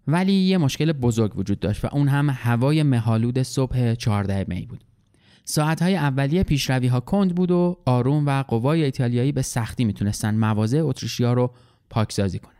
[0.06, 4.84] ولی یه مشکل بزرگ وجود داشت و اون هم هوای مهالود صبح 14 می بود.
[5.44, 10.80] ساعتهای اولیه پیشروی ها کند بود و آروم و قوای ایتالیایی به سختی می‌تونستن مواضع
[10.84, 11.54] اتریشیا رو
[11.90, 12.54] پاکسازی کنن.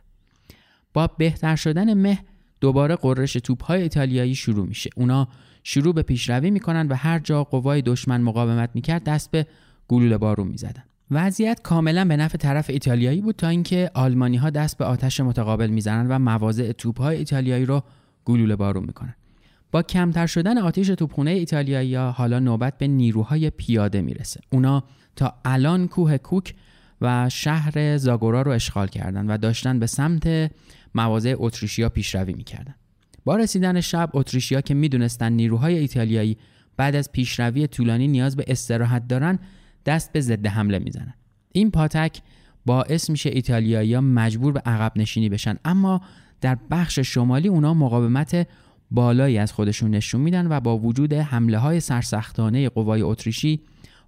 [0.93, 2.19] با بهتر شدن مه
[2.61, 4.89] دوباره قررش توپهای ایتالیایی شروع میشه.
[4.95, 5.27] اونا
[5.63, 9.47] شروع به پیشروی می‌کنن و هر جا قوای دشمن مقاومت می‌کرد دست به
[9.87, 10.83] گلوله بارون می‌زدن.
[11.11, 15.69] وضعیت کاملا به نفع طرف ایتالیایی بود تا اینکه آلمانی ها دست به آتش متقابل
[15.69, 17.83] می‌زنن و مواضع توپهای ایتالیایی رو
[18.25, 19.15] گلوله بارون می‌کنن.
[19.71, 24.39] با کمتر شدن آتش توپخونه ایتالیایی ها حالا نوبت به نیروهای پیاده می‌رسه.
[24.49, 24.83] اونا
[25.15, 26.53] تا الان کوه کوک
[27.01, 30.51] و شهر زاگورا رو اشغال کردند و داشتن به سمت
[30.95, 32.75] مواضع اتریشیا پیشروی می‌کردن.
[33.25, 36.37] با رسیدن شب اتریشیا که می‌دونستن نیروهای ایتالیایی
[36.77, 39.39] بعد از پیشروی طولانی نیاز به استراحت دارن
[39.85, 41.13] دست به ضد حمله می‌زنن.
[41.51, 42.21] این پاتک
[42.65, 46.01] باعث میشه ایتالیایی مجبور به عقب نشینی بشن اما
[46.41, 48.47] در بخش شمالی اونا مقاومت
[48.91, 53.61] بالایی از خودشون نشون میدن و با وجود حمله های سرسختانه قوای اتریشی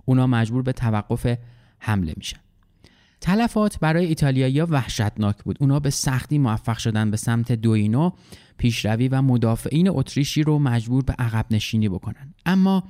[0.06, 1.38] اونا مجبور به توقف
[1.80, 2.38] حمله میشن.
[3.22, 5.58] تلفات برای ایتالیایی وحشتناک بود.
[5.60, 8.12] اونا به سختی موفق شدن به سمت دوینو
[8.58, 12.34] پیشروی و مدافعین اتریشی رو مجبور به عقب نشینی بکنن.
[12.46, 12.84] اما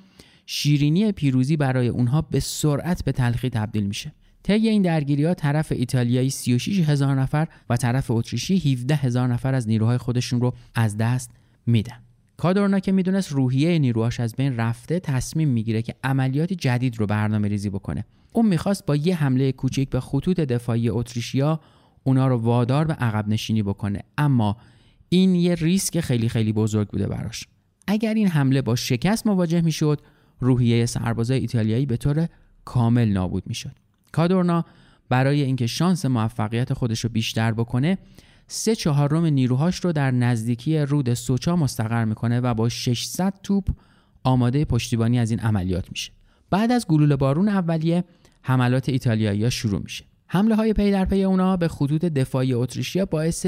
[0.46, 4.12] شیرینی پیروزی برای اونها به سرعت به تلخی تبدیل میشه.
[4.44, 9.54] طی این درگیری ها طرف ایتالیایی 36 هزار نفر و طرف اتریشی 17 هزار نفر
[9.54, 11.32] از نیروهای خودشون رو از دست
[11.66, 12.07] میدن.
[12.38, 17.47] کادورنا که می‌دونست روحیه نیروهاش از بین رفته تصمیم می‌گیره که عملیات جدید رو برنامه
[17.47, 18.06] ریزی بکنه.
[18.34, 21.60] اون می‌خواست با یه حمله کوچیک به خطوط دفاعی اتریشیا
[22.04, 24.00] اونا رو وادار به عقب نشینی بکنه.
[24.17, 24.58] اما
[25.10, 27.47] این یه ریسک خیلی خیلی بزرگ بوده براش.
[27.88, 30.02] اگر این حمله با شکست مواجه می‌شد
[30.39, 32.28] روحیه سربازای ایتالیایی به طور
[32.65, 33.76] کامل نابود می‌شد.
[34.12, 34.65] کادورنا
[35.10, 37.97] برای اینکه شانس موفقیت خودش رو بیشتر بکنه
[38.48, 43.70] سه چهارم نیروهاش رو در نزدیکی رود سوچا مستقر می‌کنه و با 600 توپ
[44.24, 46.12] آماده پشتیبانی از این عملیات میشه.
[46.50, 48.04] بعد از گلوله بارون اولیه
[48.42, 50.06] حملات ایتالیایی شروع میشه.
[50.28, 53.46] حمله های پی در پی اونا به خطوط دفاعی اتریشیا باعث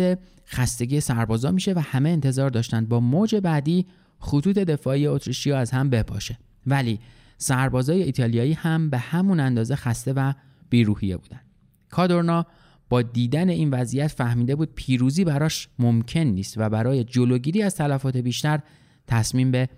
[0.48, 3.86] خستگی سربازا میشه و همه انتظار داشتند با موج بعدی
[4.20, 6.38] خطوط دفاعی اتریشیا از هم بپاشه.
[6.68, 7.00] ولی
[7.38, 10.34] سربازای ایتالیایی هم به همون اندازه خسته و
[10.70, 11.40] بیروحیه بودن.
[11.90, 12.46] کادورنا
[12.90, 18.18] با دیدن این وضعیت فهمیده بود پیروزی براش ممکن نیست و برای جلوگیری از تلفات
[18.18, 18.60] بیشتر
[19.08, 19.70] تصمیم به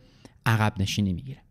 [0.45, 1.41] عقب نشینی می‌گیره.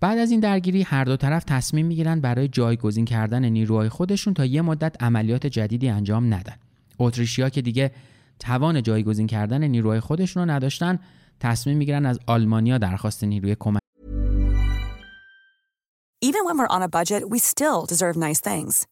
[0.00, 4.44] بعد از این درگیری هر دو طرف تصمیم می‌گیرن برای جایگزین کردن نیروهای خودشون تا
[4.44, 6.56] یه مدت عملیات جدیدی انجام ندن.
[6.98, 7.92] اتریشیا که دیگه
[8.38, 10.98] توان جایگزین کردن نیروهای خودشون رو نداشتن
[11.40, 13.82] تصمیم می‌گیرن از آلمانیا درخواست نیروی کمک.
[16.24, 18.91] Even when we're on a budget, we still deserve nice things.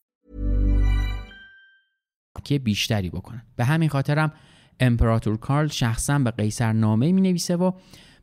[2.43, 3.41] که بیشتری بکنن.
[3.55, 4.31] به همین خاطرم
[4.79, 7.71] امپراتور کارل شخصا به قیصر نامه می نویسه و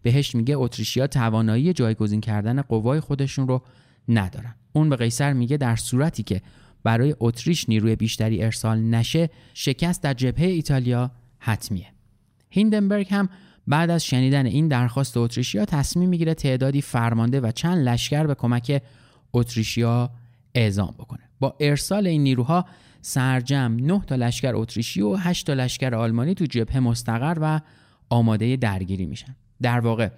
[0.02, 3.62] بهش میگه اتریشیا توانایی جایگزین کردن قوای خودشون رو
[4.08, 4.54] ندارن.
[4.72, 6.42] اون به قیصر میگه در صورتی که
[6.82, 11.86] برای اتریش نیروی بیشتری ارسال نشه شکست در جبهه ایتالیا حتمیه.
[12.50, 13.28] هیندنبرگ هم
[13.66, 18.82] بعد از شنیدن این درخواست اتریشیا تصمیم می‌گیره تعدادی فرمانده و چند لشکر به کمک
[19.32, 20.10] اتریشیا
[20.54, 21.20] اعزام بکنه.
[21.40, 22.64] با ارسال این نیروها
[23.00, 27.60] سرجم 9 تا لشکر اتریشی و 8 تا لشکر آلمانی تو جبهه مستقر و
[28.10, 29.36] آماده درگیری میشن.
[29.62, 30.08] در واقع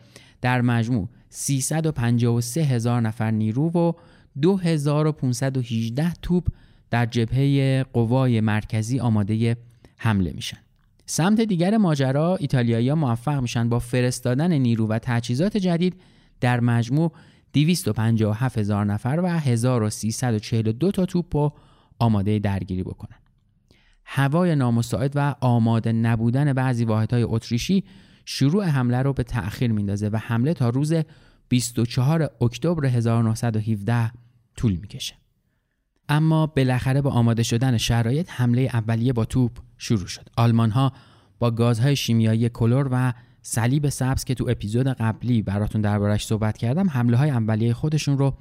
[0.41, 3.93] در مجموع 353 هزار نفر نیرو و
[4.41, 6.47] 2518 توپ
[6.91, 9.57] در جبهه قوای مرکزی آماده
[9.97, 10.59] حمله میشن.
[11.07, 16.01] سمت دیگر ماجرا ایتالیایی موفق میشن با فرستادن نیرو و تجهیزات جدید
[16.41, 17.13] در مجموع
[17.53, 21.51] 257 هزار نفر و 1342 تا توپ و
[22.01, 23.17] آماده درگیری بکنن.
[24.05, 27.85] هوای نامساعد و آماده نبودن بعضی واحدهای اتریشی
[28.25, 30.95] شروع حمله رو به تأخیر میندازه و حمله تا روز
[31.49, 34.13] 24 اکتبر 1917
[34.57, 35.15] طول می‌کشه.
[36.09, 40.29] اما بالاخره با آماده شدن شرایط حمله اولیه با توپ شروع شد.
[40.37, 40.93] آلمان ها
[41.39, 46.91] با گازهای شیمیایی کلور و صلیب سبز که تو اپیزود قبلی براتون دربارش صحبت کردم
[46.91, 48.37] حمله های اولیه خودشون رو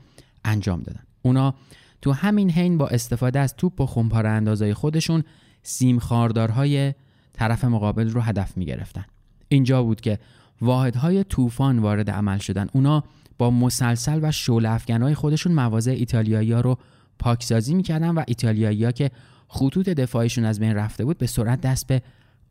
[0.45, 1.03] انجام دادن.
[1.21, 1.55] اونا
[2.01, 5.23] تو همین حین با استفاده از توپ و خمپاره اندازای خودشون
[5.63, 6.93] سیم خاردارهای
[7.33, 9.05] طرف مقابل رو هدف می گرفتن.
[9.47, 10.19] اینجا بود که
[10.61, 12.67] واحدهای طوفان وارد عمل شدن.
[12.73, 13.03] اونا
[13.37, 16.77] با مسلسل و شعله افکنهای خودشون مواضع ایتالیایی ها رو
[17.19, 19.11] پاکسازی می‌کردن و ایتالیایی ها که
[19.47, 22.01] خطوط دفاعشون از بین رفته بود به سرعت دست به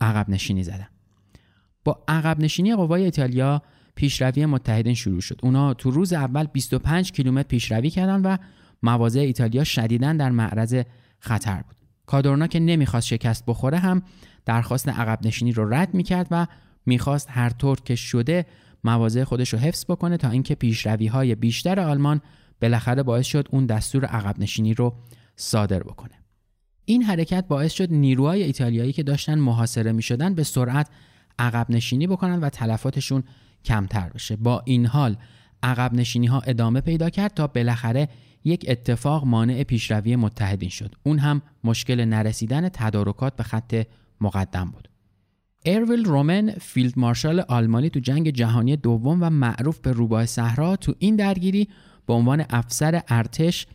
[0.01, 0.89] عقب نشینی زدن.
[1.85, 3.63] با عقب نشینی قوای ایتالیا
[3.95, 5.41] پیشروی متحدین شروع شد.
[5.43, 8.37] اونا تو روز اول 25 کیلومتر پیشروی کردن و
[8.83, 10.83] مواضع ایتالیا شدیدا در معرض
[11.19, 11.77] خطر بود.
[12.07, 14.03] کادورنا که نمی‌خواست شکست بخوره هم
[14.45, 16.47] درخواست عقب نشینی رو رد می‌کرد و
[16.87, 18.47] می‌خواست هر طور که شده
[18.85, 22.21] مواضع خودش رو حفظ بکنه تا اینکه پیشروی های بیشتر آلمان
[22.61, 24.95] بالاخره باعث شد اون دستور عقب نشینی رو
[25.37, 26.15] صادر بکنه.
[26.85, 30.89] این حرکت باعث شد نیروهای ایتالیایی که داشتن محاصره می شدن به سرعت
[31.39, 33.25] عقب نشینی بکنن و تلفاتشون
[33.65, 34.37] کمتر بشه.
[34.37, 35.17] با این حال
[35.63, 38.09] عقب نشینی ها ادامه پیدا کرد تا بالاخره
[38.45, 40.95] یک اتفاق مانع پیشروی متحدین شد.
[41.03, 43.87] اون هم مشکل نرسیدن تدارکات به خط
[44.21, 44.89] مقدم بود.
[45.63, 50.95] اروین رومل فیلد مارشال آلمانی تو جنگ جهانی دوم و معروف به روباه صحرا تو
[50.99, 51.69] این درگیری
[52.07, 53.67] به عنوان افسر ارتش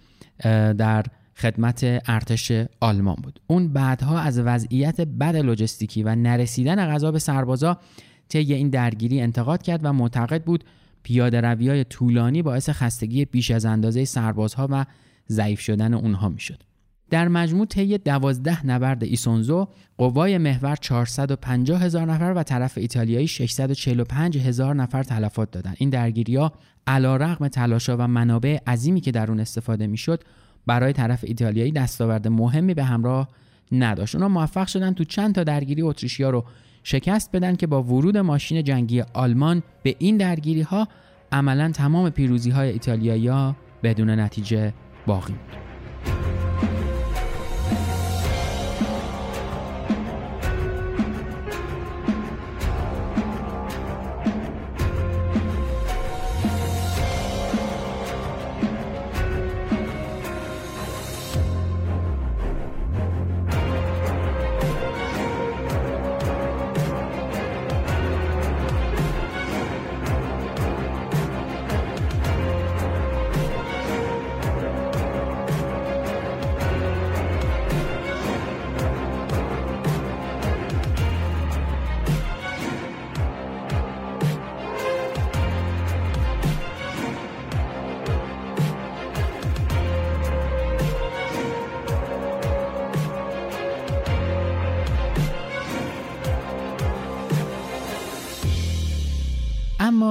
[0.78, 3.39] در خدمت ارتش آلمان بود.
[3.47, 7.78] اون بعدها از وضعیت بد لوجستیکی و نرسیدن غذا به سربازا
[8.30, 10.63] طی این درگیری انتقاد کرد و معتقد بود
[11.04, 14.86] پیاده روی های طولانی باعث خستگی بیش از اندازه سربازها و
[15.30, 16.63] ضعیف شدن اونها می‌شد.
[17.10, 24.38] در مجموع طی 12 نبرد ایسونزو قوای محور 450 هزار نفر و طرف ایتالیایی 645
[24.38, 25.76] هزار نفر تلفات دادند.
[25.80, 26.54] این درگیری ها
[26.88, 30.24] علا رغم تلاشا و منابع عظیمی که در اون استفاده می‌شد
[30.66, 33.30] برای طرف ایتالیایی دستاورد مهمی به همراه
[33.72, 34.16] نداشت.
[34.16, 36.46] اونا موفق شدن تو چند تا درگیری اتریشیا رو
[36.84, 40.88] شکست بدن که با ورود ماشین جنگی آلمان به این درگیری ها
[41.32, 43.53] عملا تمام پیروزی های ایتالیایی
[43.84, 44.74] بدون نتیجه
[45.07, 46.53] باقی بود.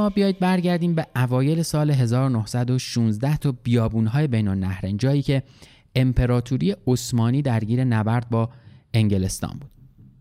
[0.02, 5.42] اما بیایید برگردیم به اوایل سال 1916 تا بیابونهای بین النهرین جایی که
[5.94, 8.50] امپراتوری عثمانی درگیر نبرد با
[8.94, 9.70] انگلستان بود.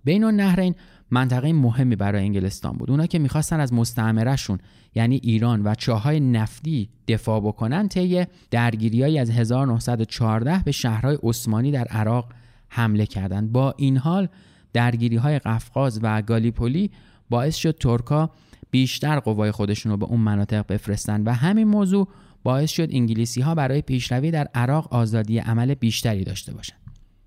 [0.04, 0.76] بین النهرین
[1.12, 2.92] منطقه مهمی برای انگلستان بود.
[2.92, 4.60] اونا که می‌خواستن از مستعمرهشون
[4.96, 11.88] یعنی ایران و چاهای نفتی دفاع بکنن طی درگیریهایی از 1914 به شهرهای عثمانی در
[11.88, 12.34] عراق
[12.70, 13.52] حمله کردند.
[13.52, 14.28] با این حال
[14.74, 16.92] درگیری های قفقاز و گالیپولی
[17.30, 18.32] باعث شد ترکا
[18.72, 22.08] بیشتر قوای خودشون رو به اون مناطق بفرستن و همین موضوع
[22.44, 26.80] باعث شد انگلیسی ها برای پیشروی در عراق آزادی عمل بیشتری داشته باشند.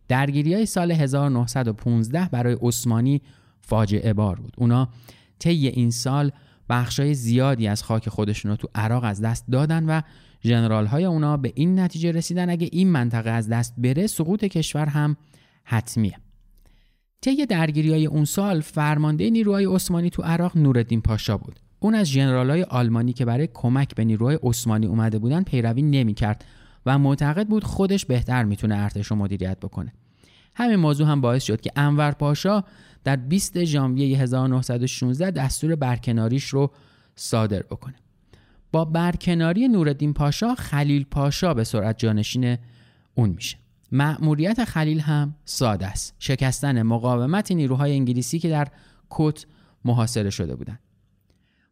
[0.08, 3.22] درگیری های سال 1915 برای عثمانی
[3.60, 4.52] فاجعه بار بود.
[4.58, 4.88] اونا
[5.38, 6.30] طی این سال
[6.68, 10.00] بخشای زیادی از خاک خودشون رو تو عراق از دست دادن و
[10.42, 14.86] ژنرال های اونا به این نتیجه رسیدن اگه این منطقه از دست بره سقوط کشور
[14.86, 15.16] هم
[15.64, 16.16] حتمیه.
[17.24, 21.60] طی درگیری های اون سال فرمانده نیروهای عثمانی تو عراق نورالدین پاشا بود.
[21.80, 26.44] اون از ژنرالای آلمانی که برای کمک به نیروهای عثمانی اومده بودن پیروی نمی‌کرد
[26.86, 29.92] و معتقد بود خودش بهتر می‌تونه ارتش رو مدیریت بکنه.
[30.54, 32.64] همین موضوع هم باعث شد که انور پاشا
[33.04, 36.70] در 20 ژانویه 1916 دستور برکناریش رو
[37.16, 37.94] صادر بکنه.
[38.72, 42.56] با برکناری نورالدین پاشا خلیل پاشا به سرعت جانشین
[43.14, 43.63] اون میشه.
[43.92, 46.14] مأموریت خلیل هم ساده است.
[46.18, 48.68] شکستن مقاومت نیروهای انگلیسی که در
[49.10, 49.46] کت
[49.84, 50.78] محاصره شده بودند.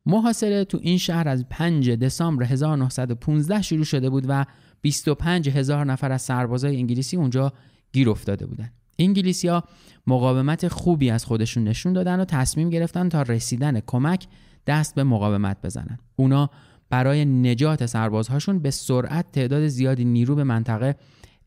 [0.07, 4.45] محاصره تو این شهر از 5 دسامبر 1915 شروع شده بود و
[4.81, 7.53] 25 هزار نفر از سربازای انگلیسی اونجا
[7.93, 8.73] گیر افتاده بودند.
[8.99, 9.65] انگلیسی ها
[10.07, 14.27] مقاومت خوبی از خودشون نشون دادن و تصمیم گرفتن تا رسیدن کمک
[14.67, 15.99] دست به مقاومت بزنن.
[16.17, 16.51] اونا
[16.91, 20.97] برای نجات سربازهاشون به سرعت تعداد زیادی نیرو به منطقه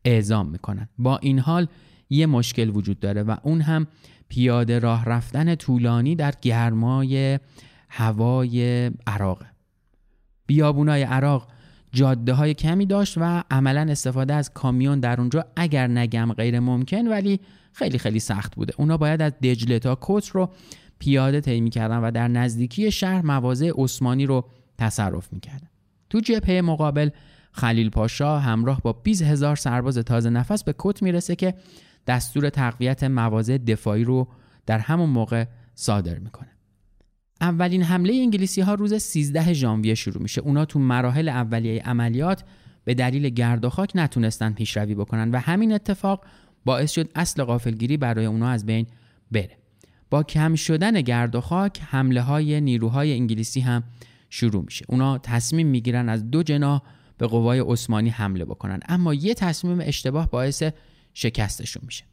[0.06, 0.88] اعزام می‌کنن.
[0.98, 1.66] با این حال
[2.10, 3.86] یه مشکل وجود داره و اون هم
[4.28, 7.38] پیاده راه رفتن طولانی در گرمای
[7.88, 9.44] هوای عراق.
[10.46, 11.48] بیابونای عراق
[11.92, 17.08] جاده های کمی داشت و عملا استفاده از کامیون در اونجا اگر نگم غیر ممکن
[17.08, 17.40] ولی
[17.72, 18.74] خیلی خیلی سخت بوده.
[18.76, 20.50] اونا باید از دجله تا کوت رو
[20.98, 24.44] پیاده طی می‌کردن و در نزدیکی شهر مواضع عثمانی رو
[24.78, 25.68] تصرف می‌کردن.
[26.10, 27.10] تو جبهه مقابل
[27.56, 31.54] خلیل پاشا همراه با 20 هزار سرباز تازه نفس به کت می‌رسه که
[32.06, 34.28] دستور تقویت مواضع دفاعی رو
[34.66, 35.44] در همون موقع
[35.74, 36.48] صادر می‌کنه.
[37.40, 40.40] اولین حمله انگلیسی ها روز 13 ژانویه شروع میشه.
[40.40, 42.44] اونا تو مراحل اولیه عملیات
[42.84, 46.24] به دلیل گرد و خاک نتونستن پیشروی بکنن و همین اتفاق
[46.64, 48.86] باعث شد اصل غافلگیری برای اونا از بین
[49.30, 49.58] بره.
[50.10, 53.82] با کم شدن گرد و خاک حمله های نیروهای انگلیسی هم
[54.30, 54.84] شروع میشه.
[54.88, 56.82] اونا تصمیم می‌گیرن از دو جناح
[57.18, 58.80] به قوای عثمانی حمله بکنن.
[58.88, 60.62] اما یه تصمیم اشتباه باعث
[61.14, 62.04] شکستشون میشه.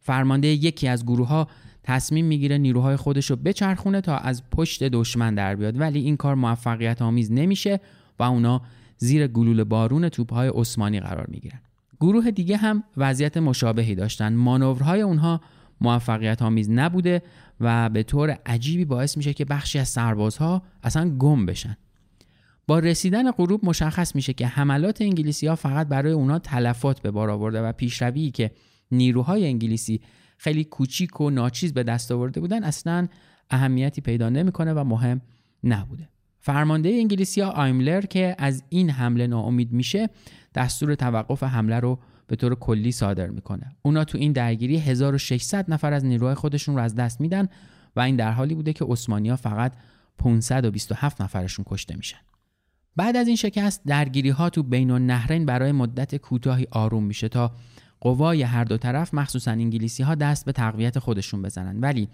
[0.00, 1.48] فرمانده یکی از گروه ها
[1.82, 5.80] تصمیم می‌گیره نیروهای خودش رو بچرخونه تا از پشت دشمن در بیاد.
[5.80, 7.80] ولی این کار موفقیت آمیز نمیشه
[8.18, 8.62] و اونا
[8.96, 11.60] زیر گلوله بارون توپهای عثمانی قرار می‌گیرن.
[12.00, 14.34] گروه دیگه هم وضعیت مشابهی داشتن.
[14.34, 15.40] مانورهای اونها
[15.80, 17.22] موفقیت آمیز نبوده
[17.60, 21.76] و به طور عجیبی باعث میشه که بخشی از سربازها اصلا گم بشن.
[22.70, 27.30] با رسیدن غروب مشخص میشه که حملات انگلیسی ها فقط برای اونا تلفات به بار
[27.30, 28.50] آورده و پیشروی که
[28.90, 30.00] نیروهای انگلیسی
[30.36, 33.08] خیلی کوچیک و ناچیز به دست آورده بودن اصلا
[33.50, 35.20] اهمیتی پیدا نمی‌کنه و مهم
[35.64, 36.08] نبوده.
[36.38, 40.08] فرمانده انگلیسی ها آیملر که از این حمله ناامید میشه
[40.54, 43.76] دستور توقف حمله رو به طور کلی صادر می‌کنه.
[43.82, 47.48] اونا تو این درگیری 1600 نفر از نیروهای خودشون رو از دست میدن
[47.96, 49.72] و این در حالی بوده که ها فقط
[50.18, 52.18] 527 نفرشون کشته میشن.
[52.96, 57.52] بعد از این شکست درگیری ها تو بین النهرین برای مدت کوتاهی آروم میشه تا
[58.00, 61.80] قوای هر دو طرف مخصوصا انگلیسی ها دست به تقویت خودشون بزنن.
[61.80, 62.08] ولی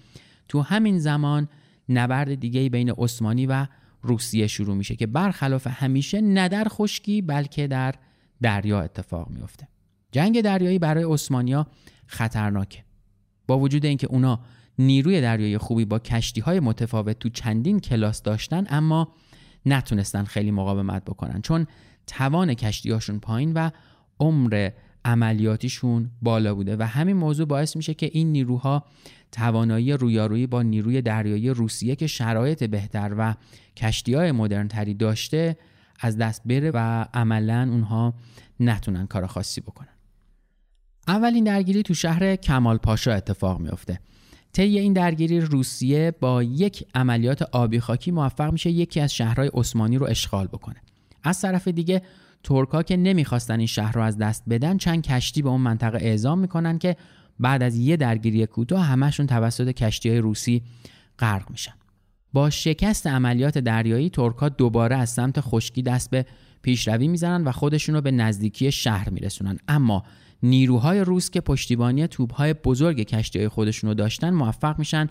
[0.48, 1.48] تو همین زمان
[1.88, 3.66] نبرد دیگه بین عثمانی و
[4.02, 7.94] روسیه شروع میشه که برخلاف همیشه نه در خشکی بلکه در
[8.42, 9.68] دریا اتفاق میفته
[10.12, 11.66] جنگ دریایی برای عثمانیا
[12.06, 12.84] خطرناکه.
[13.46, 14.40] با وجود اینکه اونا
[14.78, 19.12] نیروی دریایی خوبی با کشتی های متفاوت تو چندین کلاس داشتن اما
[19.66, 21.42] نتونستن خیلی مقاومت بکنن.
[21.42, 21.66] چون
[22.06, 23.70] توان کشتیهاشون پایین و
[24.20, 24.70] عمر
[25.04, 28.84] عملیاتیشون بالا بوده و همین موضوع باعث میشه که این نیروها
[29.32, 33.34] توانایی رویارویی با نیروی دریایی روسیه که شرایط بهتر و
[33.76, 35.56] کشتی های مدرن تری داشته
[36.00, 38.14] از دست بره و عملا اونها
[38.60, 39.88] نتونن کار خاصی بکنن.
[41.08, 44.00] اولین درگیری تو شهر کمال پاشا اتفاق میافته.
[44.56, 49.98] طی این درگیری روسیه با یک عملیات آبی خاکی موفق میشه یکی از شهرهای عثمانی
[49.98, 50.76] رو اشغال بکنه.
[51.22, 52.02] از طرف دیگه
[52.44, 56.38] ترکا که نمی‌خواستن این شهر رو از دست بدن چند کشتی به اون منطقه اعزام
[56.38, 56.96] می‌کنن که
[57.40, 60.62] بعد از یه درگیری کوتاه همشون توسط کشتی های روسی
[61.18, 61.74] غرق میشن.
[62.32, 66.26] با شکست عملیات دریایی ترکا دوباره از سمت خشکی دست به
[66.62, 69.58] پیشروی می‌زنن و خودشون رو به نزدیکی شهر میرسونن.
[69.68, 70.04] اما
[70.42, 75.08] نیروهای روس که پشتیبانی توپهای بزرگ کشتی خودشون رو داشتن موفق میشن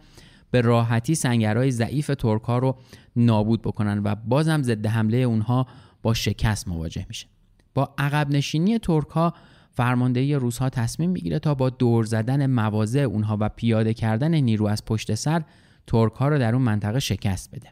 [0.52, 2.76] به راحتی سنگرهای ضعیف ترک ها رو
[3.16, 5.68] نابود بکنن و بازم ضد حمله اونها
[6.02, 7.28] با شکست مواجه میشه.
[7.74, 9.34] با عقب نشینی ترک ها
[9.72, 14.66] فرماندهی روس ها تصمیم می‌گیره تا با دور زدن مواضع اونها و پیاده کردن نیرو
[14.66, 15.44] از پشت سر
[15.88, 17.70] ترک ها رو در اون منطقه شکست بده.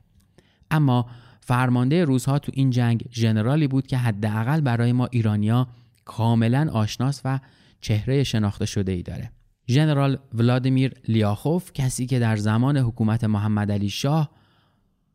[0.71, 1.05] اما
[1.41, 5.67] فرمانده روس ها تو این جنگ ژنرالی بود که حداقل برای ما ایرانیا
[6.05, 7.39] کاملا آشناس و
[7.81, 9.31] چهره شناخته شده ای داره.
[9.67, 14.31] ژنرال ولادیمیر لیاخوف کسی که در زمان حکومت محمد علی شاه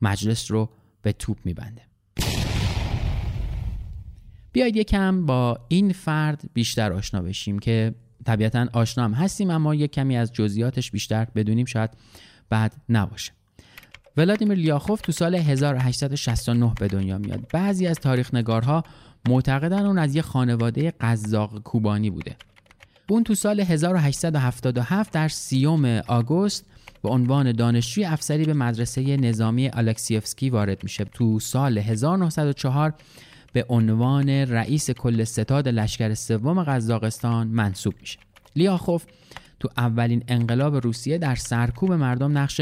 [0.02, 0.70] مجلس رو
[1.02, 1.82] به توپ میبنده.
[4.52, 9.92] بیاید یکم با این فرد بیشتر آشنا بشیم که طبیعتا آشنا هم هستیم اما یک
[9.92, 11.90] کمی از جزئیاتش بیشتر بدونیم شاید
[12.48, 13.32] بعد نباشه.
[14.16, 17.46] ولادیمیر لیاخوف تو سال 1869 به دنیا میاد.
[17.52, 18.84] بعضی از تاریخ نگارها
[19.28, 22.36] معتقدن اون از یه خانواده قزاق کوبانی بوده.
[23.08, 26.64] اون تو سال 1877 در سیوم آگوست
[27.02, 31.04] به عنوان دانشجوی افسری به مدرسه نظامی الکسیفسکی وارد میشه.
[31.04, 32.94] تو سال 1904
[33.52, 38.18] به عنوان رئیس کل ستاد لشکر سوم قزاقستان منصوب میشه.
[38.56, 39.04] لیاخوف
[39.60, 42.60] تو اولین انقلاب روسیه در سرکوب مردم نقش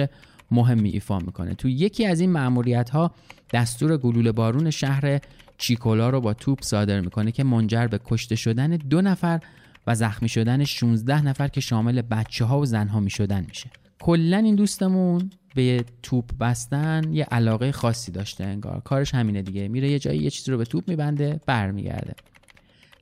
[0.50, 1.54] مهمی ایفا می‌کنه.
[1.54, 3.10] تو یکی از این معمولیت ها
[3.52, 5.20] دستور گلوله بارون شهر
[5.58, 9.40] چیکولا رو با توپ صادر می‌کنه که منجر به کشته شدن دو نفر
[9.86, 13.70] و زخمی شدن 16 نفر که شامل بچه ها و زن ها می شدن میشه.
[14.00, 18.80] کلا این دوستمون به توپ بستن یه علاقه خاصی داشته انگار.
[18.80, 19.68] کارش همینه دیگه.
[19.68, 22.14] میره یه جایی یه چیزی رو به توپ میبنده برمیگرده.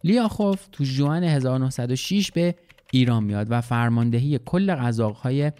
[0.05, 2.55] لیاخوف تو جوان 1906 به
[2.92, 5.52] ایران میاد و فرماندهی کل قزاقهای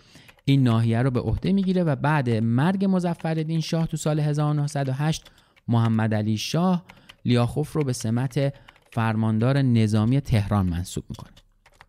[0.45, 5.31] این ناحیه رو به عهده می‌گیره و بعد مرگ مظفرالدین شاه تو سال 1908
[5.69, 6.85] محمد علی شاه
[7.25, 8.55] لیاخوف رو به سمت
[8.93, 11.33] فرماندار نظامی تهران منصوب می‌کنه.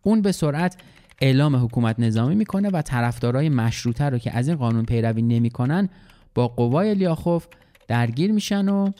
[0.02, 0.76] اون به سرعت
[1.20, 5.88] اعلام حکومت نظامی می‌کنه و طرفدارای مشروطه رو که از این قانون پیروی نمی‌کنن
[6.34, 7.46] با قوای لیاخوف
[7.88, 8.90] درگیر میشن و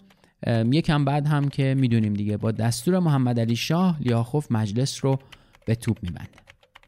[0.73, 5.19] یکم بعد هم که می‌دونیم دیگه با دستور محمد علی شاه لیاخوف مجلس رو
[5.67, 6.31] به توپ میبنده.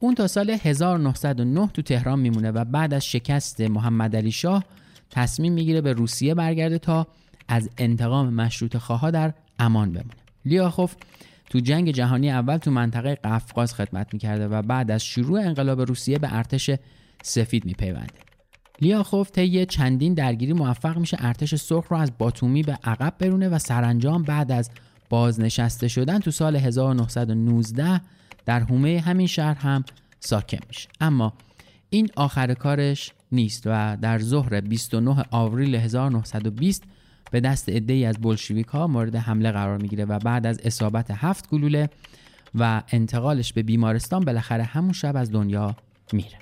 [0.01, 4.65] اون تا سال 1909 تو تهران میمونه و بعد از شکست محمد علی شاه
[5.11, 7.07] تصمیم می‌گیره به روسیه برگرده تا
[7.49, 10.15] از انتقام مشروط خواها در امان بمونه.
[10.45, 10.95] لیاخوف
[11.51, 16.19] تو جنگ جهانی اول تو منطقه قفقاز خدمت می‌کرده و بعد از شروع انقلاب روسیه
[16.19, 16.71] به ارتش
[17.23, 18.29] سفید میپیونده.
[18.81, 23.59] لیاخوف طی چندین درگیری موفق میشه ارتش سرخ رو از باتومی به عقب برونه و
[23.59, 24.71] سرانجام بعد از
[25.11, 28.01] بازنشسته شدن تو سال 1919
[28.47, 29.85] در حومه همین شهر هم
[30.21, 30.89] ساکن میشه.
[31.01, 31.33] اما
[31.91, 36.83] این آخر کارش نیست و در ظهر 29 آوریل 1920
[37.31, 41.51] به دست ای از بلشویک ها مورد حمله قرار می‌گیره و بعد از اصابت هفت
[41.51, 41.89] گلوله
[42.55, 45.77] و انتقالش به بیمارستان بالاخره همون شب از دنیا
[46.13, 46.39] میره.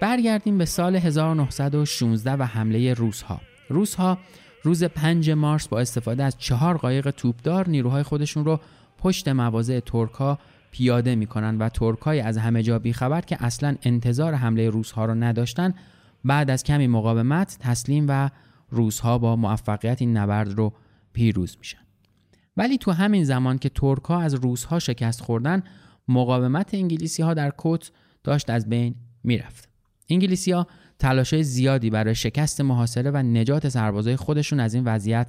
[0.00, 3.40] برگردیم به سال 1916 و حمله روسها.
[3.68, 4.18] روسها
[4.62, 8.60] روز 5 مارس با استفاده از چهار قایق توپدار نیروهای خودشون رو
[8.98, 10.38] پشت مواضع ترکا
[10.70, 15.74] پیاده می‌کنن و ترکای از همه جا بیخبر که اصلا انتظار حمله روسها رو نداشتن
[16.24, 18.30] بعد از کمی مقاومت تسلیم و
[18.70, 20.72] روسها با موفقیت این نبرد رو
[21.12, 21.89] پیروز میشن.
[22.60, 25.62] ولی تو همین زمان که ترک ها از روس ها شکست خوردن
[26.08, 27.90] مقاومت انگلیسی ها در کوت
[28.24, 28.94] داشت از بین
[29.24, 29.68] می‌رفت.
[30.08, 30.66] انگلیسی ها
[30.98, 35.26] تلاش زیادی برای شکست محاصره و نجات سربازای خودشون از این وضعیت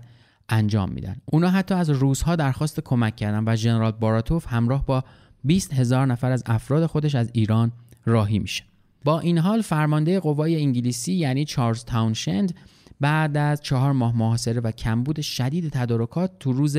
[0.50, 1.16] انجام میدن.
[1.26, 5.04] اونا حتی از روس ها درخواست کمک کردن و ژنرال باراتوف همراه با
[5.44, 7.72] 20 هزار نفر از افراد خودش از ایران
[8.06, 8.64] راهی میشه.
[9.04, 12.54] با این حال فرمانده قوای انگلیسی یعنی چارلز تاونشند
[13.02, 16.78] بعد از چهار ماه محاصره و کمبود شدید تدارکات تو روز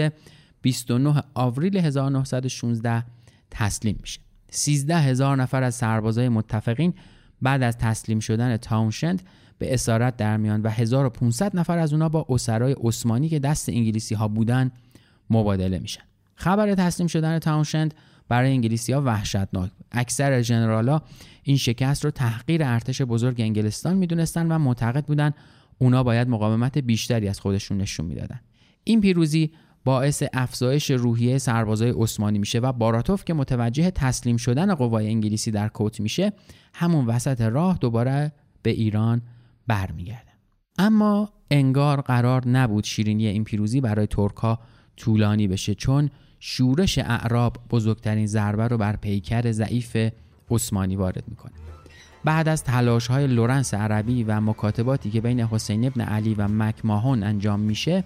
[0.62, 3.04] 29 آوریل 1916
[3.50, 4.20] تسلیم میشه.
[4.50, 6.94] 13 هزار نفر از سربازای متفقین
[7.42, 9.22] بعد از تسلیم شدن تاونشند
[9.58, 14.14] به اسارت در میان و 1500 نفر از اونا با اسرای عثمانی که دست انگلیسی
[14.14, 14.70] ها بودن
[15.30, 16.02] مبادله میشن.
[16.34, 17.94] خبر تسلیم شدن تاونشند
[18.28, 21.02] برای انگلیسی ها وحشتناک اکثر ژنرالا
[21.42, 25.32] این شکست رو تحقیر ارتش بزرگ انگلستان می‌دونستن و معتقد بودن
[25.78, 28.40] اونا باید مقاومت بیشتری از خودشون نشون می‌دادن.
[28.84, 29.50] این پیروزی
[29.84, 35.68] باعث افزایش روحیه سربازای عثمانی میشه و باراتوف که متوجه تسلیم شدن قوای انگلیسی در
[35.68, 36.32] کوت میشه
[36.74, 39.22] همون وسط راه دوباره به ایران
[39.66, 40.32] برمیگرده.
[40.78, 44.58] اما انگار قرار نبود شیرینی این پیروزی برای ترکا
[44.96, 46.10] طولانی بشه چون
[46.40, 49.96] شورش اعراب بزرگترین ضربه رو بر پیکر ضعیف
[50.50, 51.52] عثمانی وارد می‌کنه.
[52.24, 57.22] بعد از تلاش های لورنس عربی و مکاتباتی که بین حسین ابن علی و مکماهون
[57.22, 58.04] انجام میشه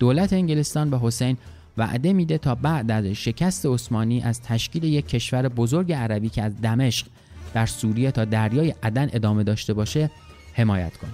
[0.00, 1.36] دولت انگلستان به حسین
[1.78, 6.60] وعده میده تا بعد از شکست عثمانی از تشکیل یک کشور بزرگ عربی که از
[6.60, 7.06] دمشق
[7.54, 10.10] در سوریه تا دریای عدن ادامه داشته باشه
[10.52, 11.10] حمایت کنه.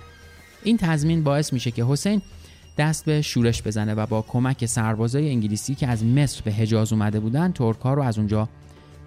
[0.64, 2.22] این تضمین باعث میشه که حسین
[2.78, 7.20] دست به شورش بزنه و با کمک سربازای انگلیسی که از مصر به حجاز اومده
[7.20, 8.49] بودن ترکا رو از اونجا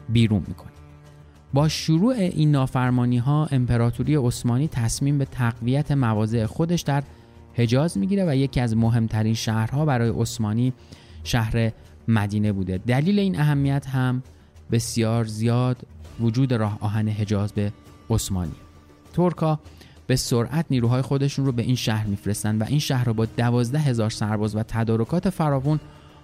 [0.10, 0.72] بیرون می‌کنه.
[1.54, 7.04] با شروع این نافرمانی ها امپراتوری عثمانی تصمیم به تقویت مواضع خودش در
[7.60, 10.74] حجاز می‌گیره و یکی از مهمترین شهرها برای عثمانی
[11.24, 11.72] شهر
[12.08, 12.78] مدینه بوده.
[12.78, 14.24] دلیل این اهمیت هم
[14.72, 15.78] بسیار زیاد
[16.20, 17.72] وجود راه آهن حجاز به
[18.10, 18.52] عثمانی.
[19.14, 19.60] ترکا
[20.08, 23.80] به سرعت نیروهای خودشون رو به این شهر میفرستن و این شهر رو با دوازده
[23.80, 25.80] هزار سرباز و تدارکات فراوون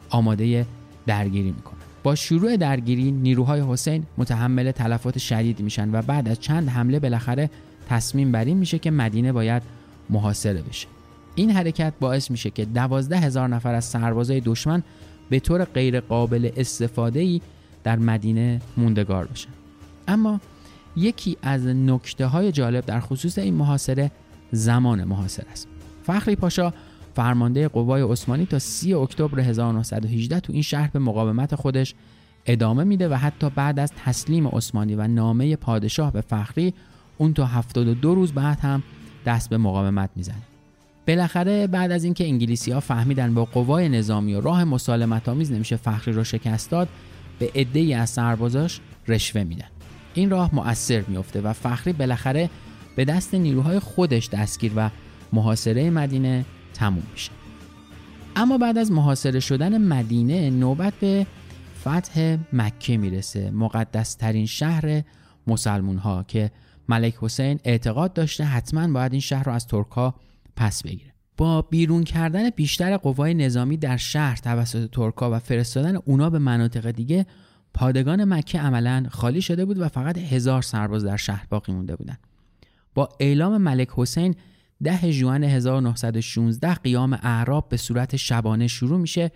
[0.09, 0.65] آماده
[1.05, 1.79] درگیری می‌کنن.
[2.03, 7.49] با شروع درگیری نیروهای حسین متحمل تلفات شدید میشن و بعد از چند حمله بالاخره
[7.89, 9.63] تصمیم بر این میشه که مدینه باید
[10.09, 10.94] محاصره بشه.
[11.35, 14.83] این حرکت باعث میشه که دوازده هزار نفر از سربازای دشمن
[15.29, 17.41] به طور غیر قابل استفاده ای
[17.83, 19.49] در مدینه موندگار بشن.
[20.07, 20.39] اما
[20.95, 24.11] یکی از نکته های جالب در خصوص این محاصره
[24.51, 25.67] زمان محاصره است.
[26.03, 26.73] فخری پاشا
[27.15, 31.95] فرمانده قوای عثمانی تا 30 اکتبر 1918 تو این شهر به مقاومت خودش
[32.45, 36.73] ادامه میده و حتی بعد از تسلیم عثمانی و نامه پادشاه به فخری
[37.17, 38.83] اون تا 72 روز بعد هم
[39.25, 40.54] دست به مقاومت می‌زنه.
[41.07, 45.75] بالاخره بعد از اینکه انگلیسی ها فهمیدن با قوای نظامی و راه مسالمت آمیز نمیشه
[45.75, 46.87] فخری رو شکست داد
[47.39, 49.67] به عده‌ای از سربازاش رشوه میدن.
[50.13, 52.49] این راه مؤثر میفته و فخری بالاخره
[52.95, 54.89] به دست نیروهای خودش دستگیر و
[55.33, 57.31] محاصره مدینه تموم میشه.
[58.35, 61.27] اما بعد از محاصره شدن مدینه نوبت به
[61.81, 65.01] فتح مکه می‌رسه مقدس ترین شهر
[65.47, 66.51] مسلمون ها که
[66.89, 70.15] ملک حسین اعتقاد داشته حتما باید این شهر رو از ترکا
[70.55, 76.29] پس بگیره با بیرون کردن بیشتر قوای نظامی در شهر توسط ترکا و فرستادن اونا
[76.29, 77.25] به مناطق دیگه
[77.73, 82.19] پادگان مکه عملا خالی شده بود و فقط هزار سرباز در شهر باقی مونده بودند.
[82.93, 84.35] با اعلام ملک حسین
[84.83, 89.31] ده جوان 1916 قیام اعراب به صورت شبانه شروع میشه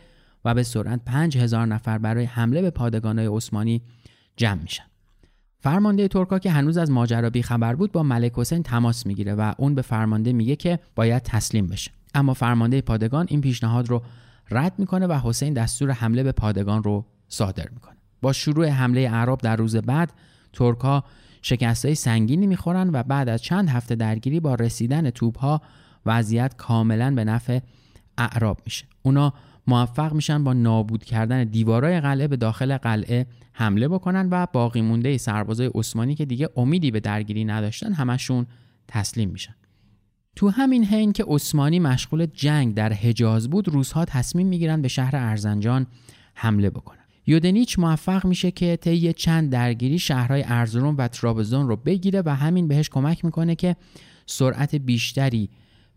[0.46, 3.82] و به سرعت 5000 نفر برای حمله به پادگانهای عثمانی
[4.38, 4.84] جمع میشن.
[5.62, 9.76] فرمانده ترکا که هنوز از ماجرا خبر بود با ملک حسین تماس می‌گیره و اون
[9.76, 11.92] به فرمانده میگه که باید تسلیم بشه.
[12.16, 14.02] اما فرمانده پادگان این پیشنهاد رو
[14.52, 17.96] رد می‌کنه و حسین دستور حمله به پادگان رو صادر می‌کنه.
[18.22, 20.14] با شروع حمله اعراب در روز بعد
[20.54, 21.04] ترکها
[21.42, 25.62] شکستهای سنگینی می‌خورن و بعد از چند هفته درگیری با رسیدن توپها
[26.06, 27.60] وضعیت کاملا به نفع
[28.18, 29.34] اعراب میشه اونا
[29.70, 35.18] موفق میشن با نابود کردن دیوارای قلعه به داخل قلعه حمله بکنن و باقی مونده
[35.18, 38.46] سربازای عثمانی که دیگه امیدی به درگیری نداشتن همشون
[38.88, 39.56] تسلیم میشن.
[40.36, 45.16] تو همین حین که عثمانی مشغول جنگ در حجاز بود روزها تصمیم می‌گیرن به شهر
[45.16, 45.88] ارزنجان
[46.34, 47.00] حمله بکنن.
[47.28, 52.68] یودنیچ موفق میشه که طی چند درگیری شهرهای ارزروم و ترابزون رو بگیره و همین
[52.68, 53.76] بهش کمک می‌کنه که
[54.26, 55.50] سرعت بیشتری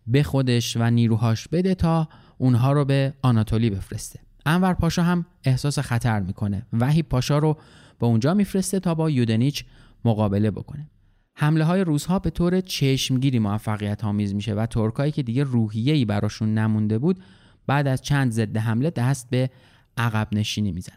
[0.07, 2.09] به خودش و نیروهاش بده تا
[2.43, 4.20] اونها رو به آناتولی بفرسته.
[4.47, 6.66] انور پاشا هم احساس خطر می‌کنه.
[6.72, 7.57] وحی پاشا رو
[7.99, 9.64] به اونجا میفرسته تا با یودنیچ
[10.05, 10.90] مقابله بکنه.
[11.34, 16.55] حمله های روزها به طور چشمگیری موفقیت آمیز میشه و ترکایی که دیگه روحیه‌ای براشون
[16.55, 17.22] نمونده بود
[17.66, 19.51] بعد از چند ضد حمله دست به
[19.97, 20.97] عقب نشینی می‌زنن.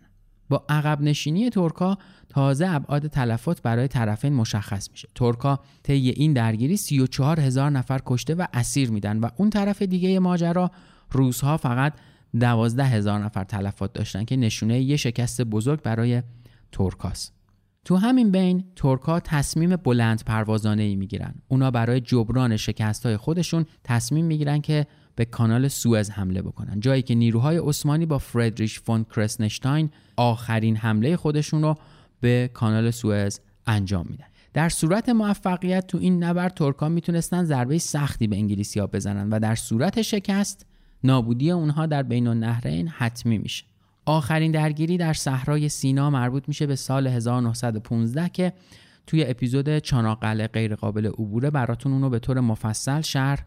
[0.49, 1.97] با عقب نشینی ترکا
[2.29, 5.07] تازه ابعاد تلفات برای طرفین مشخص میشه.
[5.15, 10.19] ترکا طی این درگیری 34 هزار نفر کشته و اسیر میدن و اون طرف دیگه
[10.19, 10.71] ماجرا
[11.16, 11.93] روزها فقط
[12.39, 16.24] 12 هزار نفر تلفات داشتن که نشونه یه شکست بزرگ برای
[16.72, 17.34] ترکاست
[17.86, 21.36] تو همین بین ترکا تصمیم بلند پروازانه ای می‌گیرن.
[21.47, 26.80] اونا برای جبران شکست های خودشون تصمیم می‌گیرن که به کانال سوئز حمله بکنن.
[26.80, 31.76] جایی که نیروهای عثمانی با فردریش فون کرسنشتاین آخرین حمله خودشون رو
[32.20, 34.26] به کانال سوئز انجام میدن.
[34.53, 39.39] در صورت موفقیت تو این نبرد ترکان می‌تونستن ضربه سختی به انگلیسی ها بزنن و
[39.39, 40.66] در صورت شکست
[41.03, 43.65] نابودی اونها در بین النهرین حتمی میشه.
[44.05, 48.53] آخرین درگیری در صحرای سینا مربوط میشه به سال 1915 که
[49.07, 53.45] توی اپیزود چاناقل غیر قابل عبوره براتون اونو به طور مفصل شهر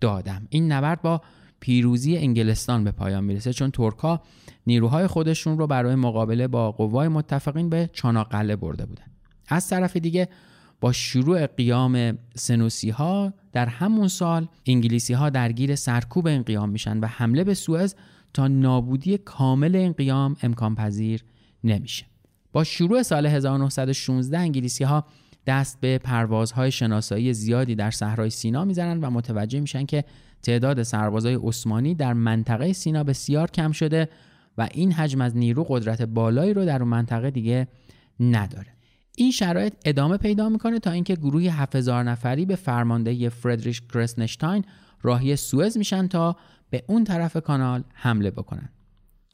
[0.00, 0.46] دادم.
[0.50, 1.20] این نبرد با
[1.60, 4.22] پیروزی انگلستان به پایان می‌رسه چون ترکا
[4.66, 9.04] نیروهای خودشون رو برای مقابله با قوای متفقین به چاناقله برده بودن.
[9.48, 10.28] از طرف دیگه
[10.80, 16.98] با شروع قیام سنوسی ها در همون سال انگلیسی ها درگیر سرکوب این قیام میشن
[17.00, 17.94] و حمله به سوئز
[18.34, 21.24] تا نابودی کامل این قیام امکان پذیر
[21.64, 22.06] نمیشه.
[22.52, 25.04] با شروع سال 1916 انگلیسی ها
[25.46, 30.04] دست به پروازهای شناسایی زیادی در صحرای سینا می‌زنن و متوجه میشن که
[30.42, 34.08] تعداد سربازای عثمانی در منطقه سینا بسیار کم شده
[34.58, 37.68] و این حجم از نیرو قدرت بالایی رو در اون منطقه دیگه
[38.20, 38.77] نداره.
[39.20, 44.64] این شرایط ادامه پیدا می‌کنه تا اینکه گروهی 7000 نفری به فرماندهی فردریش کرسنشتاین
[45.02, 46.36] راهی سوئز میشن تا
[46.70, 48.68] به اون طرف کانال حمله بکنن.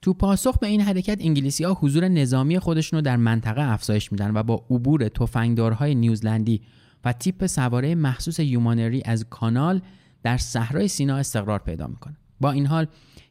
[0.02, 4.30] تو پاسخ به این حرکت انگلیسی ها حضور نظامی خودشون رو در منطقه افزایش میدن
[4.34, 6.60] و با عبور تفنگدارهای نیوزلندی
[7.04, 9.82] و تیپ سواره مخصوص یومانری از کانال
[10.22, 12.16] در صحرای سینا استقرار پیدا می‌کنه.
[12.40, 12.86] با این حال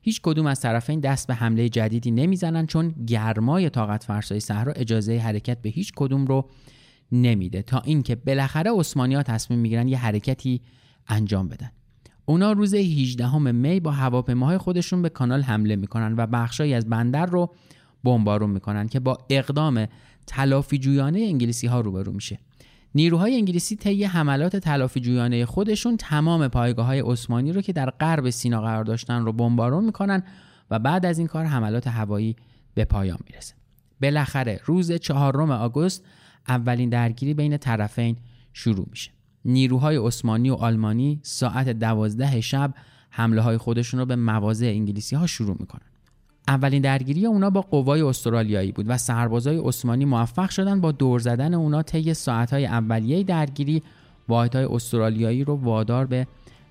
[0.06, 5.18] هیچ کدوم از طرفین دست به حمله جدیدی نمی‌زنن چون گرمای طاقت فرسای صحرا اجازه
[5.18, 6.50] حرکت به هیچ کدوم رو
[7.12, 10.62] نمیده تا اینکه بالاخره عثمانی تصمیم می‌گیرن یه حرکتی
[11.08, 11.72] انجام بدن.
[12.26, 17.26] اونا روز 18 می با هواپیماهای خودشون به کانال حمله می‌کنن و بخشایی از بندر
[17.26, 17.54] رو
[18.04, 19.88] بمبارون می‌کنن که با اقدام
[20.28, 22.40] تلافی جویانه انگلیسی ها روبرو میشه.
[22.96, 28.30] نیروهای انگلیسی طی حملات تلافی جویانه خودشون تمام پایگاه های عثمانی رو که در غرب
[28.30, 30.24] سینا قرار داشتن رو بمبارون می‌کنن
[30.72, 32.36] و بعد از این کار حملات هوایی
[32.74, 33.56] به پایان می‌رسه.
[34.02, 36.06] بالاخره روز چهارم آگوست
[36.48, 38.18] اولین درگیری بین طرفین
[38.54, 39.12] شروع میشه.
[39.46, 42.74] نیروهای عثمانی و آلمانی ساعت دوازده شب
[43.10, 45.93] حمله های خودشون رو به مواضع انگلیسی ها شروع می‌کنن.
[46.48, 51.54] اولین درگیری اونا با قوای استرالیایی بود و سربازای عثمانی موفق شدن با دور زدن
[51.54, 53.84] اونا طی ساعتهای اولیه درگیری
[54.28, 56.28] واحدهای استرالیایی رو وادار به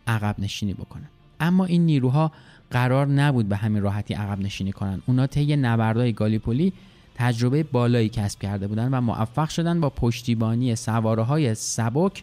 [0.07, 1.09] عقب نشینی بکنن.
[1.41, 2.33] اما این نیروها
[2.71, 5.03] قرار نبود به همین راحتی عقب نشینی کنن.
[5.07, 6.73] اونا طی نبردهای گالیپولی
[7.15, 12.23] تجربه بالایی کسب کرده بودن و موفق شدن با پشتیبانی سواره های سبک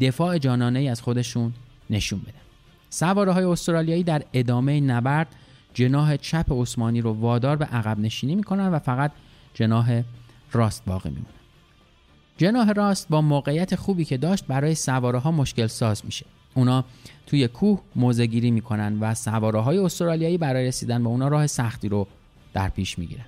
[0.00, 1.52] دفاع جانانه ای از خودشون
[1.90, 2.32] نشون بدن.
[2.90, 5.26] سواره های استرالیایی در ادامه نبرد
[5.74, 9.12] جناح چپ عثمانی رو وادار به عقب نشینی می‌کنن و فقط
[9.54, 10.02] جناح
[10.52, 11.34] راست باقی میمونه.
[12.36, 16.26] جناح راست با موقعیت خوبی که داشت برای سواره ها مشکل ساز میشه.
[16.54, 16.84] اونا
[17.26, 21.88] توی کوه موزه گیری می‌کنن و سواره های استرالیایی برای رسیدن به اونا راه سختی
[21.88, 22.06] رو
[22.52, 23.24] در پیش می‌گیرن.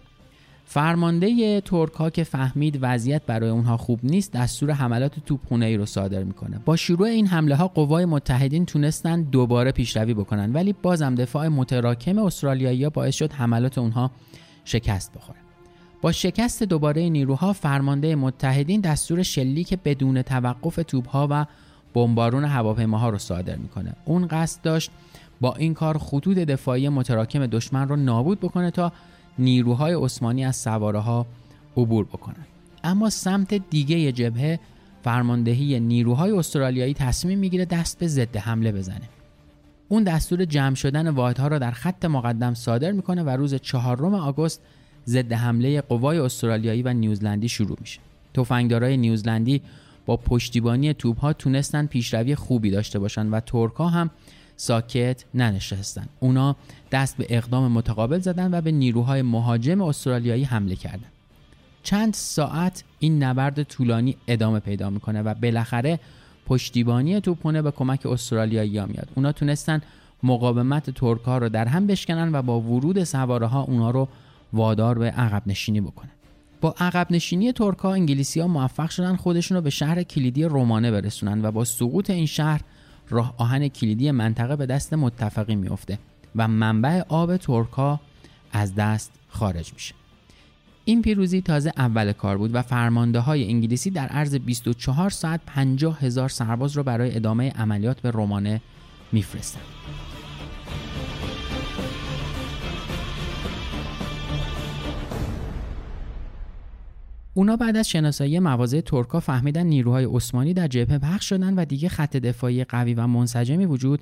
[0.66, 5.86] فرمانده ترک ها که فهمید وضعیت برای اونها خوب نیست دستور حملات توپخونه ای رو
[5.86, 6.60] صادر می‌کنه.
[6.64, 12.18] با شروع این حمله ها قوای متحدین تونستن دوباره پیشروی بکنن ولی بازم دفاع متراکم
[12.18, 14.10] استرالیایی باعث شد حملات اونها
[14.64, 15.38] شکست بخوره.
[16.02, 21.46] با شکست دوباره نیروها فرمانده متحدین دستور شلیک بدون توقف توپها و
[21.94, 23.92] بمبارون هواپیماها رو صادر می‌کنه.
[24.04, 24.90] اون قصد داشت
[25.40, 28.92] با این کار خطوط دفاعی متراکم دشمن رو نابود بکنه تا
[29.38, 31.26] نیروهای عثمانی از سواره ها
[31.76, 32.46] عبور بکنند.
[32.84, 34.60] اما سمت دیگه جبهه
[35.02, 39.08] فرماندهی نیروهای استرالیایی تصمیم می‌گیره دست به ضد حمله بزنه.
[39.88, 44.60] اون دستور جمع شدن واحدها را در خط مقدم صادر می‌کنه و روز چهارم آگوست
[45.06, 48.00] ضد حمله قوای استرالیایی و نیوزلندی شروع میشه.
[48.34, 49.62] تفنگدارای نیوزلندی
[50.06, 54.10] با پشتیبانی توپ ها تونستن پیشروی خوبی داشته باشند و ترک هم
[54.56, 56.06] ساکت ننشستن.
[56.20, 56.56] اونا
[56.92, 61.08] دست به اقدام متقابل زدن و به نیروهای مهاجم استرالیایی حمله کردن.
[61.82, 66.00] چند ساعت این نبرد طولانی ادامه پیدا می‌کنه و بالاخره
[66.46, 69.08] پشتیبانی توپخونه به کمک استرالیایی ها میاد.
[69.14, 69.80] اونا تونستن
[70.22, 74.08] مقاومت ترک ها رو در هم بشکنن و با ورود سواره ها اونا رو
[74.52, 76.10] وادار به عقب نشینی بکنن.
[76.60, 80.90] با عقب نشینی ترک ها انگلیسی ها موفق شدن خودشون رو به شهر کلیدی رومانه
[80.90, 82.60] برسونن و با سقوط این شهر
[83.08, 85.98] راه آهن کلیدی منطقه به دست متفقی میفته
[86.36, 88.00] و منبع آب ترکا
[88.52, 89.94] از دست خارج میشه
[90.84, 96.00] این پیروزی تازه اول کار بود و فرمانده های انگلیسی در عرض 24 ساعت 50
[96.00, 98.60] هزار سرباز را برای ادامه عملیات به رومانه
[99.12, 99.64] میفرستند.
[107.34, 111.88] اونا بعد از شناسایی مواضع ترکا فهمیدن نیروهای عثمانی در جبهه پخش شدن و دیگه
[111.88, 114.00] خط دفاعی قوی و منسجمی وجود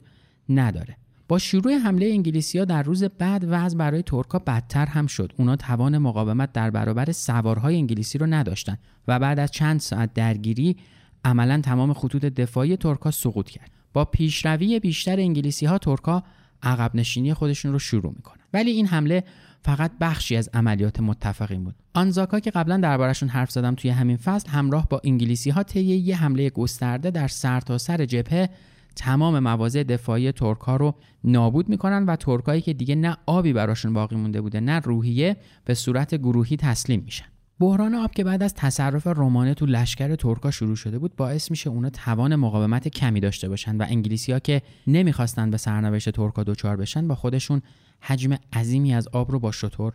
[0.48, 0.96] نداره.
[1.28, 5.32] با شروع حمله انگلیسی در روز بعد وضع برای ترکا بدتر هم شد.
[5.36, 8.78] اونا توان مقاومت در برابر سوارهای انگلیسی رو نداشتن
[9.08, 10.76] و بعد از چند ساعت درگیری
[11.24, 13.70] عملا تمام خطوط دفاعی ترکا سقوط کرد.
[13.92, 16.22] با پیشروی بیشتر انگلیسی ها ترکا
[16.62, 18.42] عقب نشینی خودشون رو شروع می‌کنن.
[18.52, 19.24] ولی این حمله
[19.64, 21.74] فقط بخشی از عملیات متفقین بود.
[21.94, 26.16] آنزاکا که قبلا دربارشون حرف زدم توی همین فصل همراه با انگلیسی ها طی یه
[26.16, 28.50] حمله گسترده در سرتاسر سر جبهه
[28.96, 30.94] تمام مواضع دفاعی ترک ها رو
[31.24, 35.74] نابود می‌کنن و ترکایی که دیگه نه آبی براشون باقی مونده بوده نه روحیه به
[35.74, 37.24] صورت گروهی تسلیم میشن.
[37.60, 41.70] بحران آب که بعد از تصرف رومانه تو لشکر ترکا شروع شده بود باعث میشه
[41.70, 46.76] اونا توان مقاومت کمی داشته باشن و انگلیسی ها که نمی‌خواستن به سرنوشت ترکا دچار
[46.76, 47.62] بشن با خودشون
[48.02, 49.92] حجم عظیمی از آب رو با شطور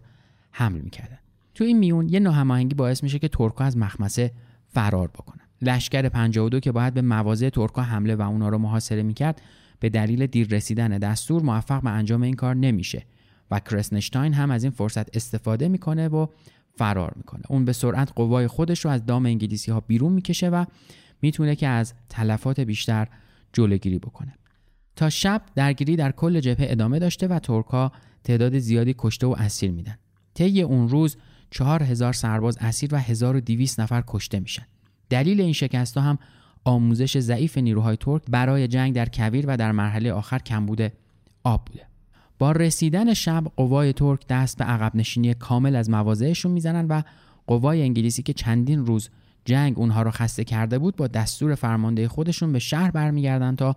[0.51, 1.17] حمل می‌کردن
[1.53, 4.31] تو این میون یه ناهماهنگی باعث میشه که ترکا از مخمسه
[4.67, 5.43] فرار بکنن.
[5.61, 9.41] لشکر 52 که باید به مواضع ترکا حمله و اونا رو محاصره می‌کرد
[9.79, 13.05] به دلیل دیر رسیدن دستور موفق به انجام این کار نمیشه
[13.51, 16.27] و کرسنشتاین هم از این فرصت استفاده می‌کنه و
[16.75, 17.43] فرار می‌کنه.
[17.49, 20.65] اون به سرعت قوای خودش رو از دام انگلیسی ها بیرون می‌کشه و
[21.21, 23.07] می‌تونه که از تلفات بیشتر
[23.53, 24.35] جلوگیری بکنه.
[24.97, 27.91] تا شب درگیری در کل جبهه ادامه داشته و ترکا
[28.23, 29.97] تعداد زیادی کشته و اسیر میدن.
[30.33, 31.17] طی اون روز
[31.51, 34.65] چهار هزار سرباز اسیر و 1200 نفر کشته میشن.
[35.09, 36.17] دلیل این شکست هم
[36.65, 40.91] آموزش ضعیف نیروهای ترک برای جنگ در کویر و در مرحله آخر کمبود
[41.43, 41.81] آب بوده.
[42.39, 47.01] با رسیدن شب قوای ترک دست به عقب نشینی کامل از مواضعشون می‌زنن و
[47.47, 49.09] قوای انگلیسی که چندین روز
[49.45, 53.75] جنگ اونها رو خسته کرده بود با دستور فرمانده خودشون به شهر برمیگردن تا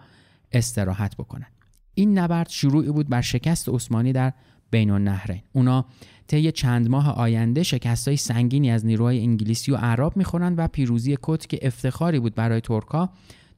[0.53, 1.46] استراحت بکنن.
[1.94, 4.32] این نبرد شروعی بود بر شکست عثمانی در
[4.70, 5.42] بین النهرین.
[5.53, 5.84] اونا
[6.26, 11.48] طی چند ماه آینده شکستای سنگینی از نیروهای انگلیسی و عرب می‌خورند و پیروزی کت
[11.48, 13.11] که افتخاری بود برای ترکا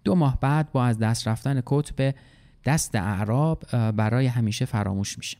[0.05, 2.14] دو ماه بعد با از دست رفتن کت به
[2.64, 5.38] دست اعراب برای همیشه فراموش میشه.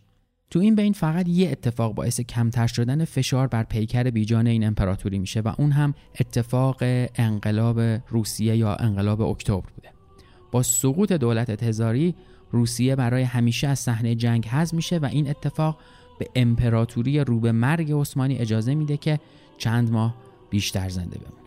[0.51, 5.19] تو این بین فقط یه اتفاق باعث کمتر شدن فشار بر پیکر بیجان این امپراتوری
[5.19, 6.77] میشه و اون هم اتفاق
[7.15, 9.92] انقلاب روسیه یا انقلاب اکتبر بوده.
[10.53, 12.15] با سقوط دولت تزاری
[12.51, 15.79] روسیه برای همیشه از صحنه جنگ حذف میشه و این اتفاق
[16.19, 19.21] به امپراتوری رو به مرگ عثمانی اجازه میده که
[19.59, 20.15] چند ماه
[20.51, 21.43] بیشتر زنده بمونه.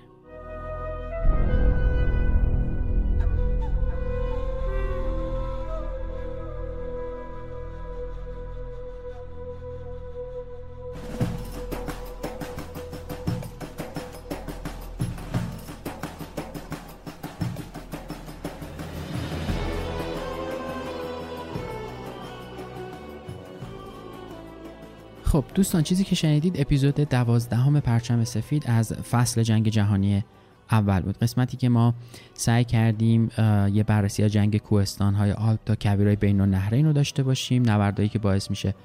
[25.35, 30.23] خب دوستان چیزی که شنیدید اپیزود دوازدهم پرچم سفید از فصل جنگ جهانی
[30.71, 31.17] اول بود.
[31.17, 31.93] قسمتی که ما
[32.33, 33.31] سعی کردیم
[33.73, 37.69] یه بررسی از جنگ کوهستان های آلپ تا کویرهای بین النهرین رو داشته باشیم.
[37.69, 38.75] نبردهایی که باعث میشه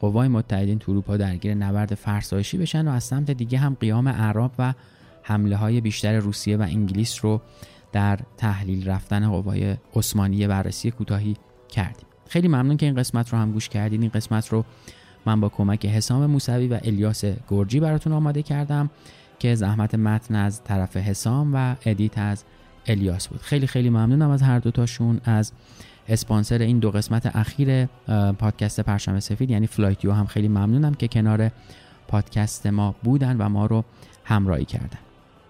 [0.00, 4.52] قوای متحدین تو اروپا درگیر نبرد فرسایشی بشن و از سمت دیگه هم قیام اعراب
[4.58, 4.74] و
[5.22, 7.40] حمله های بیشتر روسیه و انگلیس رو
[7.92, 11.36] در تحلیل رفتن قوای عثمانی بررسی کوتاهی
[11.68, 12.06] کردیم.
[12.28, 14.02] خیلی ممنون که این قسمت رو هم گوش کردین.
[14.02, 14.64] این قسمت رو
[15.26, 18.90] من با کمک حسام موسوی و الیاس گرجی براتون آماده کردم
[19.38, 22.44] که زحمت متن از طرف حسام و edit از
[22.86, 23.40] الیاس بود.
[23.40, 25.52] خیلی خیلی ممنونم از هر دوتاشون از
[26.08, 27.86] اسپانسر این دو قسمت اخیر
[28.38, 29.50] پادکست پرچم سفید.
[29.50, 31.50] یعنی فلایتیو هم خیلی ممنونم که کنار
[32.08, 33.84] پادکست ما بودن و ما رو
[34.24, 34.98] همراهی کردن.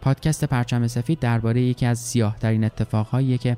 [0.00, 3.56] پادکست پرچم سفید درباره یکی از سیاه ترین اتفاقهایی که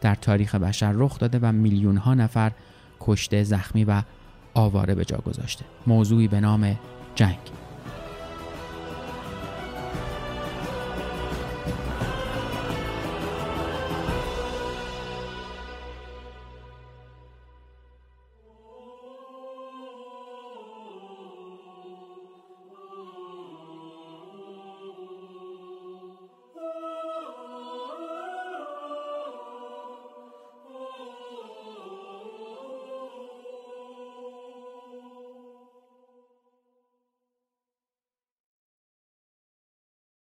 [0.00, 2.52] در تاریخ بشر رخ داده و میلیون ها نفر
[3.00, 4.02] کشته زخمی و
[4.58, 5.64] آواره به جا گذاشته.
[5.86, 6.78] موضوعی به نام
[7.14, 7.38] جنگ.